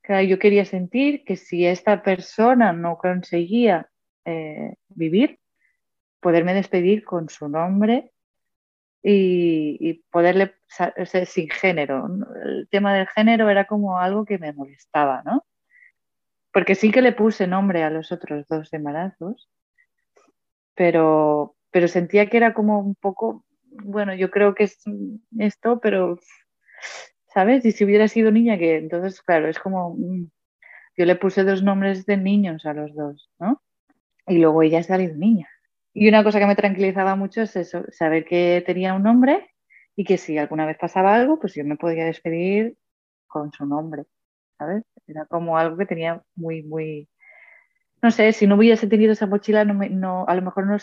Claro, 0.00 0.22
yo 0.22 0.38
quería 0.38 0.64
sentir 0.64 1.24
que 1.26 1.36
si 1.36 1.66
esta 1.66 2.02
persona 2.02 2.72
no 2.72 2.96
conseguía 2.96 3.90
eh, 4.24 4.76
vivir, 4.88 5.38
poderme 6.20 6.54
despedir 6.54 7.04
con 7.04 7.28
su 7.28 7.50
nombre 7.50 8.14
y, 9.02 10.02
poderle, 10.10 10.54
sin 11.26 11.50
género. 11.50 12.08
El 12.42 12.66
tema 12.70 12.94
del 12.94 13.08
género 13.08 13.50
era 13.50 13.66
como 13.66 13.98
algo 13.98 14.24
que 14.24 14.38
me 14.38 14.54
molestaba, 14.54 15.22
¿no? 15.22 15.44
Porque 16.52 16.74
sí 16.74 16.90
que 16.90 17.02
le 17.02 17.12
puse 17.12 17.46
nombre 17.46 17.82
a 17.82 17.90
los 17.90 18.12
otros 18.12 18.46
dos 18.48 18.72
embarazos, 18.72 19.48
pero, 20.74 21.56
pero 21.70 21.88
sentía 21.88 22.28
que 22.30 22.36
era 22.36 22.54
como 22.54 22.80
un 22.80 22.94
poco, 22.94 23.44
bueno, 23.70 24.14
yo 24.14 24.30
creo 24.30 24.54
que 24.54 24.64
es 24.64 24.82
esto, 25.38 25.80
pero, 25.80 26.18
¿sabes? 27.34 27.64
Y 27.64 27.72
si 27.72 27.84
hubiera 27.84 28.08
sido 28.08 28.30
niña, 28.30 28.58
que 28.58 28.76
entonces, 28.76 29.20
claro, 29.22 29.48
es 29.48 29.58
como, 29.58 29.96
yo 30.96 31.04
le 31.04 31.16
puse 31.16 31.44
dos 31.44 31.62
nombres 31.62 32.06
de 32.06 32.16
niños 32.16 32.66
a 32.66 32.74
los 32.74 32.94
dos, 32.94 33.30
¿no? 33.38 33.62
Y 34.26 34.38
luego 34.38 34.62
ella 34.62 34.80
ha 34.80 34.82
salido 34.82 35.14
niña. 35.16 35.48
Y 35.94 36.08
una 36.08 36.22
cosa 36.22 36.38
que 36.38 36.46
me 36.46 36.56
tranquilizaba 36.56 37.16
mucho 37.16 37.42
es 37.42 37.56
eso, 37.56 37.84
saber 37.90 38.24
que 38.24 38.62
tenía 38.64 38.94
un 38.94 39.02
nombre 39.02 39.50
y 39.96 40.04
que 40.04 40.16
si 40.16 40.38
alguna 40.38 40.66
vez 40.66 40.78
pasaba 40.78 41.14
algo, 41.14 41.40
pues 41.40 41.54
yo 41.54 41.64
me 41.64 41.76
podía 41.76 42.04
despedir 42.04 42.76
con 43.26 43.52
su 43.52 43.66
nombre, 43.66 44.04
¿sabes? 44.58 44.84
Era 45.06 45.26
como 45.26 45.58
algo 45.58 45.76
que 45.76 45.86
tenía 45.86 46.22
muy, 46.36 46.62
muy... 46.62 47.08
No 48.02 48.10
sé, 48.12 48.32
si 48.32 48.46
no 48.46 48.56
hubiese 48.56 48.86
tenido 48.88 49.12
esa 49.12 49.26
mochila, 49.26 49.64
no, 49.64 49.74
no 49.74 50.26
a 50.28 50.34
lo 50.34 50.42
mejor 50.42 50.66
no, 50.66 50.76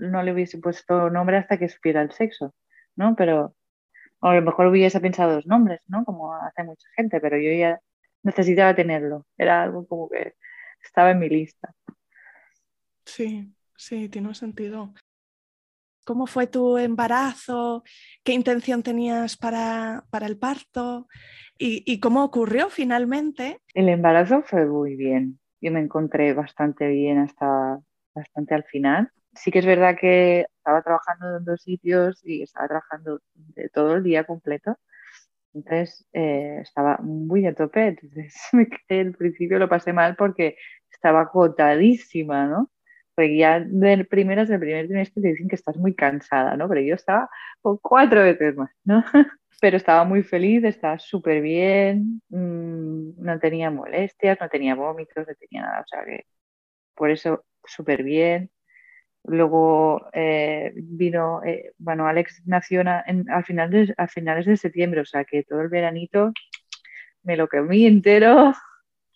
no, 0.00 0.22
le 0.22 0.32
hubiese 0.32 0.58
puesto 0.58 1.10
nombre 1.10 1.36
hasta 1.38 1.58
que 1.58 1.68
supiera 1.68 2.02
el 2.02 2.12
sexo, 2.12 2.54
¿no? 2.96 3.14
Pero 3.16 3.54
a 4.22 4.34
lo 4.34 4.42
mejor 4.42 4.66
hubiese 4.68 5.00
pensado 5.00 5.34
dos 5.34 5.46
nombres, 5.46 5.80
¿no? 5.88 6.04
Como 6.04 6.34
hace 6.34 6.64
mucha 6.64 6.88
gente, 6.96 7.20
pero 7.20 7.38
yo 7.38 7.52
ya 7.52 7.80
necesitaba 8.24 8.74
tenerlo. 8.76 9.26
Era 9.38 9.62
algo 9.64 9.86
como 9.86 10.08
que 10.10 10.34
estaba 10.82 11.12
en 11.12 11.20
mi 11.20 11.28
lista. 11.30 11.74
Sí, 13.04 13.52
Sí, 13.78 14.08
tiene 14.08 14.34
sentido. 14.34 14.94
¿Cómo 16.06 16.28
fue 16.28 16.46
tu 16.46 16.78
embarazo? 16.78 17.82
¿Qué 18.22 18.32
intención 18.32 18.84
tenías 18.84 19.36
para, 19.36 20.04
el 20.22 20.38
parto? 20.38 21.08
¿Y, 21.58 21.98
cómo 21.98 22.22
ocurrió 22.22 22.70
finalmente? 22.70 23.58
El 23.74 23.88
embarazo 23.88 24.42
fue 24.42 24.66
muy 24.66 24.94
bien. 24.94 25.40
Yo 25.60 25.72
me 25.72 25.80
encontré 25.80 26.32
bastante 26.32 26.86
bien 26.86 27.18
hasta 27.18 27.80
bastante 28.14 28.54
al 28.54 28.62
final. 28.62 29.10
Sí 29.34 29.50
que 29.50 29.58
es 29.58 29.66
verdad 29.66 29.96
que 30.00 30.46
estaba 30.58 30.80
trabajando 30.80 31.38
en 31.38 31.44
dos 31.44 31.60
sitios 31.62 32.24
y 32.24 32.42
estaba 32.42 32.68
trabajando 32.68 33.20
de 33.34 33.68
todo 33.68 33.96
el 33.96 34.04
día 34.04 34.22
completo. 34.22 34.78
Entonces 35.54 36.06
eh, 36.12 36.60
estaba 36.62 36.98
muy 36.98 37.46
a 37.46 37.54
tope, 37.56 37.84
entonces 37.84 38.32
el 38.88 39.12
principio 39.16 39.58
lo 39.58 39.68
pasé 39.68 39.92
mal 39.92 40.14
porque 40.14 40.56
estaba 40.88 41.22
agotadísima, 41.22 42.46
¿no? 42.46 42.70
Porque 43.16 43.36
ya 43.38 43.60
de 43.60 44.04
primeras, 44.04 44.48
del 44.48 44.60
primer 44.60 44.86
trimestre 44.86 45.22
te 45.22 45.28
dicen 45.30 45.48
que 45.48 45.56
estás 45.56 45.76
muy 45.76 45.94
cansada, 45.94 46.56
¿no? 46.56 46.68
Pero 46.68 46.82
yo 46.82 46.94
estaba 46.94 47.28
cuatro 47.82 48.22
veces 48.22 48.56
más, 48.56 48.70
¿no? 48.84 49.04
Pero 49.60 49.78
estaba 49.78 50.04
muy 50.04 50.22
feliz, 50.22 50.62
estaba 50.64 50.98
súper 50.98 51.40
bien, 51.40 52.22
mm, 52.28 53.22
no 53.24 53.38
tenía 53.40 53.70
molestias, 53.70 54.38
no 54.40 54.48
tenía 54.50 54.74
vómitos, 54.74 55.26
no 55.26 55.34
tenía 55.34 55.62
nada, 55.62 55.80
o 55.80 55.88
sea 55.88 56.04
que 56.04 56.26
por 56.94 57.10
eso 57.10 57.44
súper 57.64 58.02
bien. 58.04 58.50
Luego 59.24 60.08
eh, 60.12 60.72
vino, 60.76 61.42
eh, 61.44 61.72
bueno, 61.78 62.06
Alex 62.06 62.42
nació 62.46 62.82
en, 62.82 63.30
a, 63.30 63.42
finales, 63.44 63.92
a 63.96 64.08
finales 64.08 64.46
de 64.46 64.56
septiembre, 64.56 65.00
o 65.00 65.06
sea 65.06 65.24
que 65.24 65.42
todo 65.44 65.62
el 65.62 65.68
veranito 65.68 66.32
me 67.22 67.36
lo 67.36 67.48
comí 67.48 67.86
entero. 67.86 68.54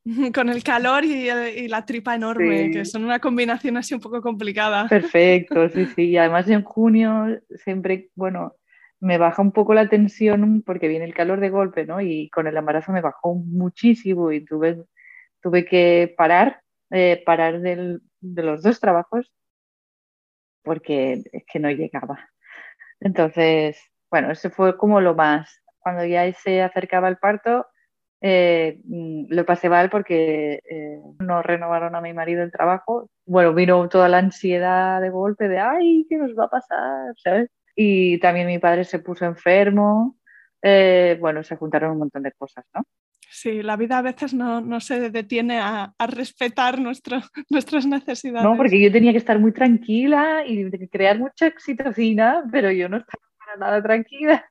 Con 0.34 0.48
el 0.48 0.62
calor 0.64 1.04
y, 1.04 1.68
la 1.68 1.84
tripa 1.84 2.14
enorme, 2.14 2.70
que 2.70 2.84
son 2.84 3.04
una 3.04 3.18
combinación 3.18 3.76
así 3.76 3.94
un 3.94 4.00
poco 4.00 4.22
complicada. 4.22 4.88
Perfecto, 4.88 5.68
sí, 5.68 5.86
sí. 5.86 6.08
Y 6.10 6.16
además 6.16 6.48
en 6.48 6.62
junio 6.62 7.40
siempre, 7.56 8.10
bueno, 8.14 8.56
me 9.00 9.18
baja 9.18 9.42
un 9.42 9.52
poco 9.52 9.74
la 9.74 9.88
tensión 9.88 10.62
porque 10.64 10.88
viene 10.88 11.04
el 11.04 11.14
calor 11.14 11.40
de 11.40 11.50
golpe, 11.50 11.86
¿no? 11.86 12.00
Y 12.00 12.28
con 12.30 12.46
el 12.46 12.56
embarazo 12.56 12.92
me 12.92 13.00
bajó 13.00 13.34
muchísimo 13.34 14.32
y 14.32 14.44
tuve, 14.44 14.84
tuve 15.42 15.64
que 15.64 16.14
parar, 16.16 16.60
eh, 16.90 17.22
parar 17.24 17.60
de 17.60 18.00
los 18.20 18.62
dos 18.62 18.80
trabajos 18.80 19.30
porque 20.62 21.22
es 21.32 21.44
que 21.50 21.58
no 21.58 21.70
llegaba. 21.70 22.28
Entonces, 23.00 23.80
bueno, 24.10 24.30
ese 24.30 24.50
fue 24.50 24.76
como 24.76 25.00
lo 25.00 25.14
más. 25.14 25.62
Cuando 25.78 26.04
ya 26.04 26.30
se 26.32 26.62
acercaba 26.62 27.08
el 27.08 27.16
parto, 27.18 27.66
eh, 28.20 28.80
mm, 28.84 29.26
lo 29.28 29.46
pasé 29.46 29.68
mal 29.68 29.88
porque 29.88 30.60
eh, 30.70 31.00
no 31.20 31.42
renovaron 31.42 31.94
a 31.94 32.00
mi 32.00 32.12
marido 32.12 32.42
el 32.42 32.52
trabajo. 32.52 33.08
Bueno, 33.24 33.54
vino 33.54 33.88
toda 33.88 34.08
la 34.08 34.18
ansiedad 34.18 35.00
de 35.00 35.10
golpe 35.10 35.48
de, 35.48 35.58
ay, 35.58 36.06
¿qué 36.08 36.16
nos 36.16 36.36
va 36.38 36.44
a 36.44 36.50
pasar? 36.50 37.14
¿sabes? 37.16 37.50
Y 37.74 38.18
también 38.18 38.46
mi 38.46 38.58
padre 38.58 38.84
se 38.84 38.98
puso 38.98 39.24
enfermo. 39.24 40.16
Eh, 40.62 41.16
bueno, 41.20 41.42
se 41.42 41.56
juntaron 41.56 41.92
un 41.92 41.98
montón 41.98 42.22
de 42.22 42.32
cosas, 42.32 42.64
¿no? 42.74 42.82
Sí, 43.32 43.62
la 43.62 43.76
vida 43.76 43.96
a 43.96 44.02
veces 44.02 44.34
no, 44.34 44.60
no 44.60 44.80
se 44.80 45.08
detiene 45.08 45.60
a, 45.60 45.94
a 45.96 46.06
respetar 46.08 46.80
nuestro, 46.80 47.20
nuestras 47.48 47.86
necesidades. 47.86 48.44
No, 48.44 48.56
porque 48.56 48.80
yo 48.80 48.90
tenía 48.90 49.12
que 49.12 49.18
estar 49.18 49.38
muy 49.38 49.52
tranquila 49.52 50.42
y 50.44 50.68
crear 50.88 51.18
mucha 51.18 51.46
oxitocina, 51.46 52.42
pero 52.50 52.72
yo 52.72 52.88
no 52.88 52.98
estaba 52.98 53.22
para 53.38 53.56
nada 53.56 53.82
tranquila, 53.82 54.49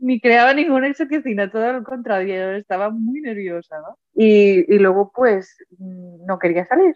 ni 0.00 0.20
creaba 0.20 0.54
ninguna 0.54 0.88
oxitocina, 0.88 1.50
todo 1.50 1.72
lo 1.72 1.84
contrario, 1.84 2.52
estaba 2.52 2.90
muy 2.90 3.20
nerviosa. 3.20 3.76
Y, 4.14 4.74
y 4.74 4.78
luego, 4.78 5.12
pues, 5.14 5.56
mm, 5.78 6.26
no 6.26 6.38
quería 6.38 6.66
salir. 6.66 6.94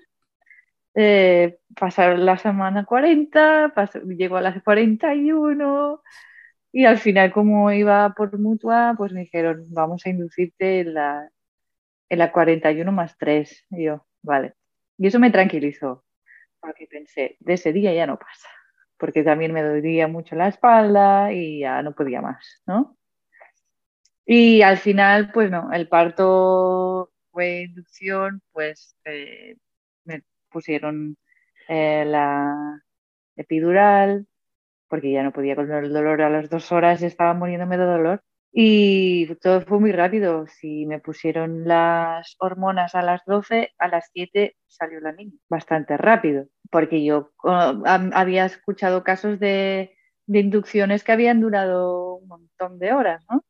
Eh, 0.94 1.58
pasaron 1.78 2.24
la 2.24 2.38
semana 2.38 2.84
40, 2.84 3.72
llegó 4.16 4.36
a 4.36 4.40
las 4.40 4.62
41, 4.62 6.02
y 6.72 6.86
al 6.86 6.98
final, 6.98 7.32
como 7.32 7.70
iba 7.72 8.14
por 8.16 8.38
mutua, 8.38 8.94
pues 8.96 9.12
me 9.12 9.20
dijeron, 9.22 9.66
vamos 9.70 10.06
a 10.06 10.10
inducirte 10.10 10.80
en 10.80 10.94
la, 10.94 11.30
en 12.08 12.18
la 12.18 12.32
41 12.32 12.92
más 12.92 13.16
3. 13.18 13.66
Y 13.70 13.84
yo, 13.84 14.06
vale. 14.22 14.54
Y 14.98 15.06
eso 15.08 15.20
me 15.20 15.30
tranquilizó, 15.30 16.04
porque 16.60 16.86
pensé, 16.88 17.36
de 17.40 17.54
ese 17.54 17.72
día 17.72 17.94
ya 17.94 18.06
no 18.06 18.18
pasa, 18.18 18.48
porque 18.98 19.22
también 19.22 19.52
me 19.52 19.62
dolía 19.62 20.08
mucho 20.08 20.36
la 20.36 20.48
espalda 20.48 21.32
y 21.32 21.60
ya 21.60 21.82
no 21.82 21.94
podía 21.94 22.20
más, 22.20 22.62
¿no? 22.66 22.96
Y 24.26 24.62
al 24.62 24.78
final, 24.78 25.32
pues 25.32 25.50
no, 25.50 25.72
el 25.72 25.88
parto 25.88 27.10
fue 27.30 27.62
inducción, 27.64 28.42
pues 28.52 28.96
eh, 29.04 29.56
me 30.04 30.22
pusieron 30.50 31.16
eh, 31.68 32.04
la 32.06 32.80
epidural, 33.36 34.26
porque 34.88 35.12
ya 35.12 35.22
no 35.22 35.32
podía 35.32 35.56
con 35.56 35.70
el 35.72 35.92
dolor 35.92 36.22
a 36.22 36.30
las 36.30 36.48
dos 36.48 36.72
horas, 36.72 37.02
estaba 37.02 37.34
muriéndome 37.34 37.76
de 37.76 37.84
dolor. 37.84 38.22
Y 38.56 39.34
todo 39.36 39.62
fue 39.62 39.80
muy 39.80 39.90
rápido. 39.90 40.46
Si 40.46 40.86
me 40.86 41.00
pusieron 41.00 41.66
las 41.66 42.36
hormonas 42.38 42.94
a 42.94 43.02
las 43.02 43.22
12, 43.26 43.72
a 43.78 43.88
las 43.88 44.10
7 44.12 44.56
salió 44.68 45.00
la 45.00 45.10
niña. 45.10 45.32
Bastante 45.48 45.96
rápido, 45.96 46.46
porque 46.70 47.04
yo 47.04 47.32
había 47.42 48.46
escuchado 48.46 49.02
casos 49.02 49.40
de, 49.40 49.96
de 50.26 50.38
inducciones 50.38 51.02
que 51.02 51.10
habían 51.10 51.40
durado 51.40 52.14
un 52.14 52.28
montón 52.28 52.78
de 52.78 52.92
horas, 52.92 53.24
¿no? 53.28 53.44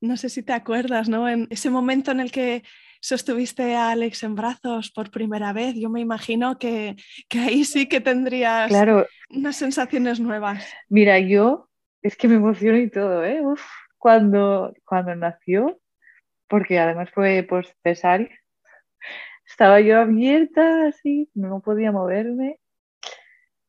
No 0.00 0.16
sé 0.16 0.28
si 0.28 0.44
te 0.44 0.52
acuerdas, 0.52 1.08
¿no? 1.08 1.28
En 1.28 1.48
ese 1.50 1.70
momento 1.70 2.12
en 2.12 2.20
el 2.20 2.30
que 2.30 2.62
sostuviste 3.00 3.74
a 3.74 3.90
Alex 3.90 4.22
en 4.22 4.36
brazos 4.36 4.92
por 4.92 5.10
primera 5.10 5.52
vez, 5.52 5.74
yo 5.74 5.90
me 5.90 6.00
imagino 6.00 6.58
que, 6.58 6.94
que 7.28 7.40
ahí 7.40 7.64
sí 7.64 7.88
que 7.88 8.00
tendrías 8.00 8.68
claro. 8.68 9.04
unas 9.30 9.56
sensaciones 9.56 10.20
nuevas. 10.20 10.64
Mira, 10.88 11.18
yo 11.18 11.68
es 12.02 12.16
que 12.16 12.28
me 12.28 12.36
emociono 12.36 12.78
y 12.78 12.90
todo, 12.90 13.24
¿eh? 13.24 13.40
Uf, 13.40 13.62
cuando, 14.02 14.74
cuando 14.84 15.14
nació, 15.14 15.80
porque 16.48 16.80
además 16.80 17.08
fue 17.10 17.46
por 17.48 17.64
cesárea, 17.84 18.28
estaba 19.46 19.80
yo 19.80 20.00
abierta 20.00 20.88
así, 20.88 21.30
no 21.34 21.60
podía 21.60 21.92
moverme. 21.92 22.58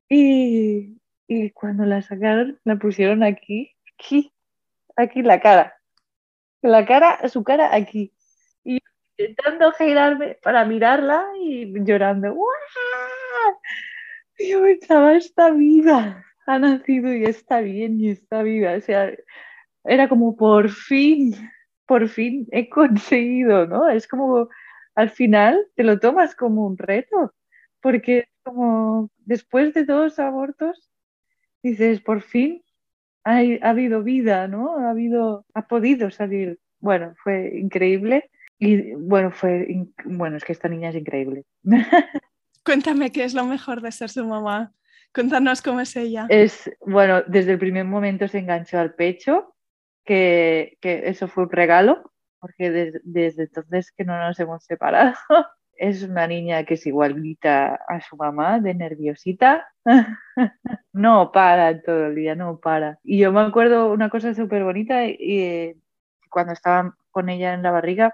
Y, 0.09 0.99
y 1.27 1.51
cuando 1.51 1.85
la 1.85 2.01
sacaron, 2.01 2.59
la 2.63 2.77
pusieron 2.77 3.21
aquí, 3.21 3.75
aquí, 3.93 4.33
aquí 4.95 5.21
la 5.21 5.39
cara. 5.39 5.75
La 6.63 6.83
cara, 6.87 7.29
su 7.29 7.43
cara 7.43 7.75
aquí 7.75 8.11
intentando 9.17 9.71
girarme 9.73 10.39
para 10.41 10.65
mirarla 10.65 11.27
y 11.39 11.71
llorando. 11.85 12.35
Y 14.39 14.49
yo 14.49 14.63
pensaba, 14.63 15.15
esta 15.15 15.51
vida 15.51 16.25
ha 16.47 16.57
nacido 16.57 17.13
y 17.13 17.25
está 17.25 17.61
bien 17.61 17.99
y 18.01 18.09
está 18.09 18.41
viva. 18.41 18.73
O 18.73 18.81
sea, 18.81 19.11
era 19.83 20.07
como 20.09 20.35
por 20.35 20.69
fin, 20.69 21.35
por 21.85 22.07
fin 22.07 22.47
he 22.51 22.69
conseguido, 22.69 23.67
¿no? 23.67 23.89
Es 23.89 24.07
como 24.07 24.49
al 24.95 25.09
final 25.09 25.67
te 25.75 25.83
lo 25.83 25.99
tomas 25.99 26.35
como 26.35 26.65
un 26.65 26.77
reto, 26.77 27.33
porque 27.81 28.27
como 28.43 29.09
después 29.17 29.73
de 29.73 29.85
dos 29.85 30.19
abortos 30.19 30.89
dices, 31.61 32.01
por 32.01 32.21
fin 32.21 32.61
ha, 33.23 33.37
ha 33.37 33.69
habido 33.69 34.03
vida, 34.03 34.47
¿no? 34.47 34.77
Ha 34.77 34.91
habido, 34.91 35.45
ha 35.53 35.67
podido 35.67 36.11
salir. 36.11 36.59
Bueno, 36.79 37.13
fue 37.23 37.57
increíble 37.57 38.29
y 38.59 38.93
bueno, 38.93 39.31
fue, 39.31 39.87
bueno, 40.05 40.37
es 40.37 40.43
que 40.43 40.53
esta 40.53 40.69
niña 40.69 40.89
es 40.89 40.95
increíble. 40.95 41.43
Cuéntame 42.65 43.11
qué 43.11 43.23
es 43.23 43.33
lo 43.33 43.45
mejor 43.45 43.81
de 43.81 43.91
ser 43.91 44.09
su 44.09 44.25
mamá. 44.25 44.71
Cuéntanos 45.13 45.61
cómo 45.61 45.81
es 45.81 45.95
ella. 45.95 46.25
Es, 46.29 46.71
bueno, 46.85 47.21
desde 47.27 47.51
el 47.51 47.59
primer 47.59 47.85
momento 47.85 48.27
se 48.27 48.39
enganchó 48.39 48.79
al 48.79 48.95
pecho, 48.95 49.52
que, 50.05 50.77
eso 50.81 51.27
fue 51.27 51.43
un 51.43 51.51
regalo, 51.51 52.11
porque 52.39 52.99
desde 53.03 53.43
entonces 53.43 53.91
que 53.91 54.03
no 54.05 54.17
nos 54.17 54.39
hemos 54.39 54.63
separado. 54.65 55.13
Es 55.75 56.03
una 56.03 56.27
niña 56.27 56.65
que 56.65 56.75
es 56.75 56.85
igualita 56.85 57.79
a 57.87 57.99
su 57.99 58.15
mamá, 58.15 58.59
de 58.59 58.73
nerviosita. 58.75 59.67
No 60.93 61.31
para 61.31 61.81
todo 61.81 62.07
el 62.07 62.15
día, 62.15 62.35
no 62.35 62.59
para. 62.59 62.99
Y 63.03 63.17
yo 63.17 63.31
me 63.31 63.41
acuerdo 63.41 63.91
una 63.91 64.09
cosa 64.09 64.35
súper 64.35 64.63
bonita, 64.63 65.05
y, 65.07 65.75
cuando 66.29 66.53
estaba 66.53 66.95
con 67.11 67.29
ella 67.29 67.53
en 67.53 67.63
la 67.63 67.71
barriga, 67.71 68.13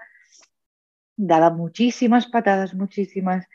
daba 1.16 1.50
muchísimas 1.50 2.26
patadas, 2.26 2.74
muchísimas, 2.74 3.46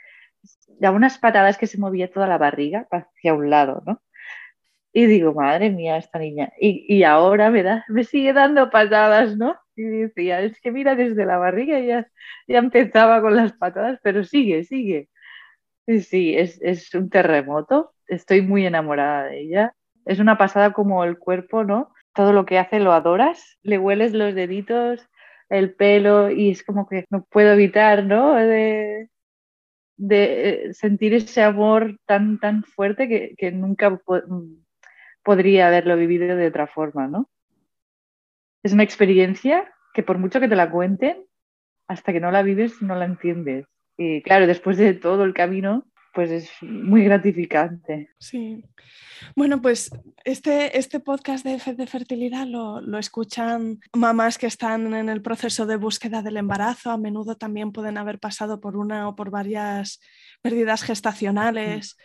daba 0.80 0.96
unas 0.96 1.18
patadas 1.18 1.58
que 1.58 1.68
se 1.68 1.80
movía 1.80 2.12
toda 2.12 2.28
la 2.28 2.38
barriga 2.38 2.88
hacia 2.92 3.34
un 3.34 3.50
lado, 3.50 3.82
¿no? 3.86 4.02
Y 4.96 5.08
digo, 5.08 5.34
madre 5.34 5.70
mía, 5.72 5.98
esta 5.98 6.20
niña. 6.20 6.54
Y, 6.60 6.86
y 6.88 7.04
ahora 7.04 7.52
me, 7.52 7.64
da, 7.64 7.84
me 7.90 8.06
sigue 8.06 8.32
dando 8.32 8.70
patadas, 8.70 9.36
¿no? 9.38 9.58
Y 9.76 9.84
decía, 9.84 10.40
es 10.42 10.60
que 10.62 10.72
mira, 10.72 10.96
desde 10.96 11.26
la 11.26 11.38
barriga 11.38 11.80
ya, 11.82 12.08
ya 12.48 12.60
empezaba 12.60 13.22
con 13.22 13.36
las 13.36 13.52
patadas, 13.54 14.00
pero 14.04 14.24
sigue, 14.24 14.64
sigue. 14.64 15.10
Sí, 15.88 16.02
sí, 16.02 16.38
es, 16.38 16.62
es 16.62 16.94
un 16.96 17.10
terremoto. 17.10 17.94
Estoy 18.08 18.42
muy 18.42 18.66
enamorada 18.66 19.26
de 19.26 19.42
ella. 19.42 19.76
Es 20.06 20.20
una 20.20 20.38
pasada 20.38 20.72
como 20.74 21.04
el 21.04 21.18
cuerpo, 21.20 21.66
¿no? 21.66 21.94
Todo 22.14 22.32
lo 22.34 22.46
que 22.46 22.58
hace 22.60 22.80
lo 22.80 22.94
adoras, 22.94 23.58
le 23.64 23.78
hueles 23.78 24.14
los 24.14 24.34
deditos, 24.34 25.06
el 25.50 25.76
pelo 25.76 26.32
y 26.32 26.52
es 26.52 26.64
como 26.64 26.88
que 26.88 27.06
no 27.10 27.26
puedo 27.26 27.52
evitar, 27.54 28.06
¿no? 28.06 28.36
De, 28.36 29.10
de 29.98 30.70
sentir 30.74 31.14
ese 31.14 31.44
amor 31.44 31.98
tan, 32.06 32.40
tan 32.40 32.64
fuerte 32.64 33.10
que, 33.10 33.36
que 33.38 33.52
nunca 33.52 34.00
podría 35.26 35.68
haberlo 35.68 35.98
vivido 35.98 36.38
de 36.38 36.48
otra 36.48 36.68
forma, 36.68 37.08
¿no? 37.08 37.28
Es 38.64 38.72
una 38.72 38.84
experiencia 38.84 39.74
que 39.94 40.04
por 40.04 40.20
mucho 40.20 40.40
que 40.40 40.48
te 40.48 40.56
la 40.56 40.70
cuenten, 40.70 41.26
hasta 41.88 42.14
que 42.14 42.20
no 42.20 42.32
la 42.32 42.44
vives 42.44 42.82
no 42.82 42.96
la 42.96 43.06
entiendes. 43.06 43.66
Y 43.98 44.22
claro, 44.22 44.46
después 44.48 44.78
de 44.78 44.94
todo 44.94 45.24
el 45.24 45.34
camino, 45.34 45.86
pues 46.16 46.32
es 46.32 46.50
muy 46.62 47.04
gratificante. 47.04 48.10
Sí. 48.18 48.64
Bueno, 49.36 49.62
pues 49.62 49.92
este, 50.24 50.78
este 50.78 51.02
podcast 51.02 51.46
de, 51.46 51.62
de 51.74 51.88
fertilidad 51.88 52.48
lo, 52.48 52.80
lo, 52.80 52.98
escuchan 52.98 53.80
mamás 53.94 54.38
que 54.38 54.48
están 54.48 54.94
en 54.94 55.10
el 55.10 55.22
proceso 55.22 55.66
de 55.66 55.76
búsqueda 55.76 56.22
del 56.22 56.38
embarazo. 56.38 56.90
A 56.90 56.98
menudo 56.98 57.36
también 57.36 57.74
pueden 57.74 57.98
haber 57.98 58.20
pasado 58.20 58.62
por 58.62 58.78
una 58.78 59.10
o 59.10 59.16
por 59.16 59.30
varias 59.30 60.00
pérdidas 60.42 60.84
gestacionales. 60.84 61.98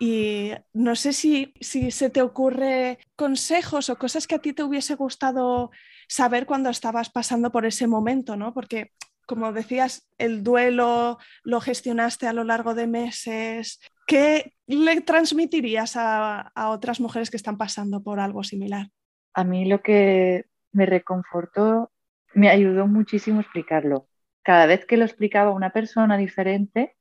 Y 0.00 0.50
no 0.72 0.96
sé 0.96 1.12
si, 1.12 1.54
si 1.60 1.92
se 1.92 2.10
te 2.10 2.20
ocurre 2.20 2.98
consejos 3.14 3.88
o 3.90 3.96
cosas 3.96 4.26
que 4.26 4.34
a 4.34 4.40
ti 4.40 4.52
te 4.52 4.64
hubiese 4.64 4.96
gustado 4.96 5.70
saber 6.08 6.46
cuando 6.46 6.68
estabas 6.68 7.10
pasando 7.10 7.52
por 7.52 7.64
ese 7.64 7.86
momento, 7.86 8.36
¿no? 8.36 8.52
Porque 8.52 8.90
como 9.26 9.52
decías, 9.52 10.08
el 10.18 10.42
duelo 10.42 11.18
lo 11.44 11.60
gestionaste 11.60 12.26
a 12.26 12.32
lo 12.32 12.44
largo 12.44 12.74
de 12.74 12.86
meses. 12.86 13.80
¿Qué 14.06 14.54
le 14.66 15.00
transmitirías 15.00 15.94
a, 15.96 16.52
otras 16.70 17.00
mujeres 17.00 17.30
que 17.30 17.36
están 17.36 17.56
pasando 17.56 18.02
por 18.02 18.20
algo 18.20 18.42
similar? 18.42 18.88
A 19.34 19.44
mí 19.44 19.64
lo 19.64 19.82
que 19.82 20.46
me 20.72 20.86
reconfortó, 20.86 21.92
me 22.34 22.48
ayudó 22.48 22.86
muchísimo 22.86 23.40
explicarlo. 23.40 24.08
Cada 24.42 24.66
vez 24.66 24.86
que 24.86 24.96
lo 24.96 25.04
explicaba 25.04 25.50
a 25.50 25.54
una 25.54 25.70
persona 25.70 26.16
diferente, 26.16 26.96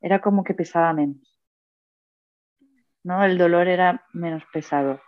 era 0.00 0.20
como 0.20 0.44
que 0.44 0.54
pesaba 0.54 0.92
menos. 0.92 1.34
¿no? 3.04 3.24
El 3.24 3.38
dolor 3.38 3.68
era 3.68 4.04
menos 4.12 4.42
pesado. 4.52 5.00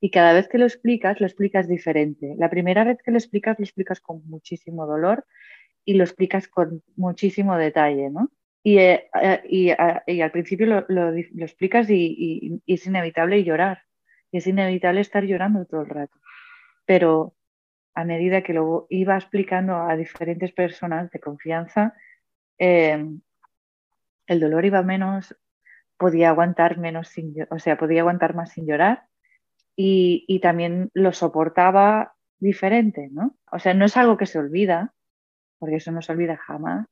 Y 0.00 0.10
cada 0.10 0.32
vez 0.32 0.48
que 0.48 0.56
lo 0.56 0.64
explicas, 0.64 1.20
lo 1.20 1.26
explicas 1.26 1.68
diferente. 1.68 2.34
La 2.38 2.48
primera 2.48 2.84
vez 2.84 2.98
que 3.04 3.10
lo 3.10 3.18
explicas, 3.18 3.58
lo 3.58 3.64
explicas 3.64 4.00
con 4.00 4.26
muchísimo 4.26 4.86
dolor 4.86 5.26
y 5.90 5.94
lo 5.94 6.04
explicas 6.04 6.46
con 6.46 6.84
muchísimo 6.94 7.56
detalle, 7.56 8.10
¿no? 8.10 8.30
Y, 8.62 8.78
eh, 8.78 9.10
eh, 9.20 9.42
y, 10.06 10.20
al 10.20 10.30
principio 10.30 10.66
lo, 10.66 10.84
lo, 10.86 11.12
explicas 11.16 11.90
y, 11.90 12.62
es 12.64 12.86
inevitable 12.86 13.42
llorar, 13.42 13.82
y 14.30 14.38
es 14.38 14.46
inevitable 14.46 15.00
estar 15.00 15.24
llorando 15.24 15.66
todo 15.66 15.80
el 15.80 15.88
rato. 15.88 16.16
Pero 16.86 17.34
a 17.94 18.04
medida 18.04 18.42
que 18.42 18.52
lo 18.52 18.86
iba 18.88 19.16
explicando 19.16 19.74
a 19.78 19.96
diferentes 19.96 20.52
personas 20.52 21.10
de 21.10 21.18
confianza, 21.18 21.96
el 22.56 23.20
dolor 24.28 24.64
iba 24.64 24.82
menos, 24.84 25.36
podía 25.98 26.28
aguantar 26.28 26.78
menos 26.78 27.08
sin, 27.08 27.34
o 27.50 27.58
sea, 27.58 27.76
podía 27.76 28.02
aguantar 28.02 28.36
más 28.36 28.52
sin 28.52 28.64
llorar 28.64 29.06
y, 29.74 30.24
y 30.28 30.38
también 30.38 30.90
lo 30.94 31.12
soportaba 31.12 32.14
diferente, 32.38 33.08
¿no? 33.10 33.36
O 33.50 33.58
sea, 33.58 33.74
no 33.74 33.86
es 33.86 33.96
algo 33.96 34.16
que 34.16 34.26
se 34.26 34.38
olvida, 34.38 34.94
porque 35.60 35.76
eso 35.76 35.92
no 35.92 36.02
se 36.02 36.10
olvida 36.10 36.36
jamás, 36.36 36.86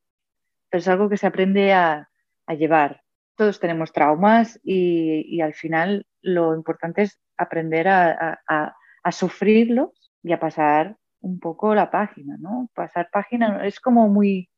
pero 0.70 0.78
es 0.80 0.88
algo 0.88 1.08
que 1.08 1.16
se 1.16 1.26
aprende 1.26 1.72
a, 1.72 2.08
llevar. 2.56 3.02
Todos 3.34 3.60
tenemos 3.60 3.92
traumas 3.92 4.58
y, 4.62 5.40
al 5.40 5.54
final 5.54 6.06
lo 6.22 6.54
importante 6.54 7.02
es 7.02 7.20
aprender 7.36 7.88
a, 7.88 8.74
sufrirlos 9.10 10.12
y 10.22 10.32
a 10.32 10.40
pasar 10.40 10.96
un 11.20 11.40
poco 11.40 11.74
la 11.74 11.90
página, 11.90 12.36
¿no? 12.38 12.68
Pasar 12.74 13.08
página 13.10 13.66
es 13.66 13.80
como 13.80 14.08
muy, 14.08 14.50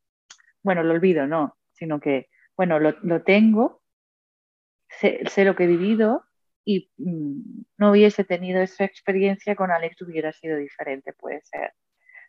bueno, 0.62 0.83
lo 0.83 0.92
olvido, 0.92 1.27
no, 1.27 1.57
sino 1.73 2.01
que, 2.01 2.29
bueno, 2.57 2.79
lo, 2.81 3.23
tengo, 3.23 3.81
sé, 4.88 5.44
lo 5.44 5.55
que 5.55 5.64
he 5.64 5.68
vivido 5.68 6.25
y 6.64 6.90
mm, 6.99 7.62
no 7.79 7.92
hubiese 7.92 8.25
tenido 8.25 8.61
esa 8.61 8.85
experiencia 8.85 9.55
con 9.55 9.70
Alex 9.70 10.03
hubiera 10.03 10.33
sido 10.33 10.57
diferente, 10.57 11.12
puede 11.12 11.40
ser, 11.42 11.73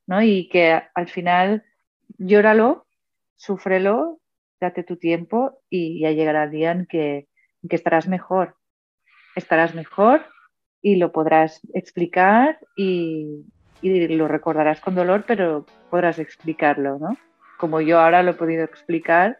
¿no? 0.06 0.22
Y 0.22 0.48
que 0.50 0.80
al 0.94 1.08
final 1.08 1.66
llóralo, 2.18 2.86
súfrelo, 3.36 4.20
date 4.60 4.84
tu 4.84 4.98
tiempo 4.98 5.60
y 5.70 6.02
ya 6.02 6.12
llegará 6.12 6.44
el 6.44 6.52
día 6.52 6.72
en 6.72 6.86
que, 6.86 7.28
estarás 7.70 8.08
mejor. 8.08 8.56
Estarás 9.36 9.76
mejor 9.76 10.26
y 10.82 10.96
lo 10.96 11.12
podrás 11.12 11.62
explicar 11.74 12.60
y, 12.76 13.46
lo 13.82 14.28
recordarás 14.28 14.80
con 14.80 14.94
dolor, 14.94 15.24
pero 15.26 15.66
podrás 15.90 16.20
explicarlo, 16.20 17.00
¿no? 17.00 17.18
Como 17.58 17.82
yo 17.82 18.00
ahora 18.00 18.22
lo 18.22 18.32
he 18.32 18.36
podido 18.36 18.64
explicar 18.64 19.40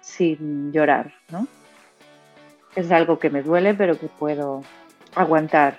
sin 0.00 0.72
llorar, 0.72 1.14
¿no? 1.30 1.48
Es 2.76 2.92
algo 2.92 3.18
que 3.18 3.30
me 3.30 3.42
duele, 3.42 3.74
pero 3.74 3.98
que 3.98 4.06
puedo 4.06 4.62
aguantar. 5.16 5.78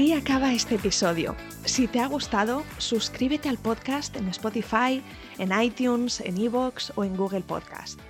Aquí 0.00 0.14
acaba 0.14 0.54
este 0.54 0.76
episodio. 0.76 1.36
Si 1.66 1.86
te 1.86 2.00
ha 2.00 2.06
gustado, 2.06 2.64
suscríbete 2.78 3.50
al 3.50 3.58
podcast 3.58 4.16
en 4.16 4.28
Spotify, 4.28 5.02
en 5.36 5.52
iTunes, 5.62 6.22
en 6.22 6.38
Evox 6.38 6.94
o 6.96 7.04
en 7.04 7.14
Google 7.18 7.42
Podcast. 7.42 8.00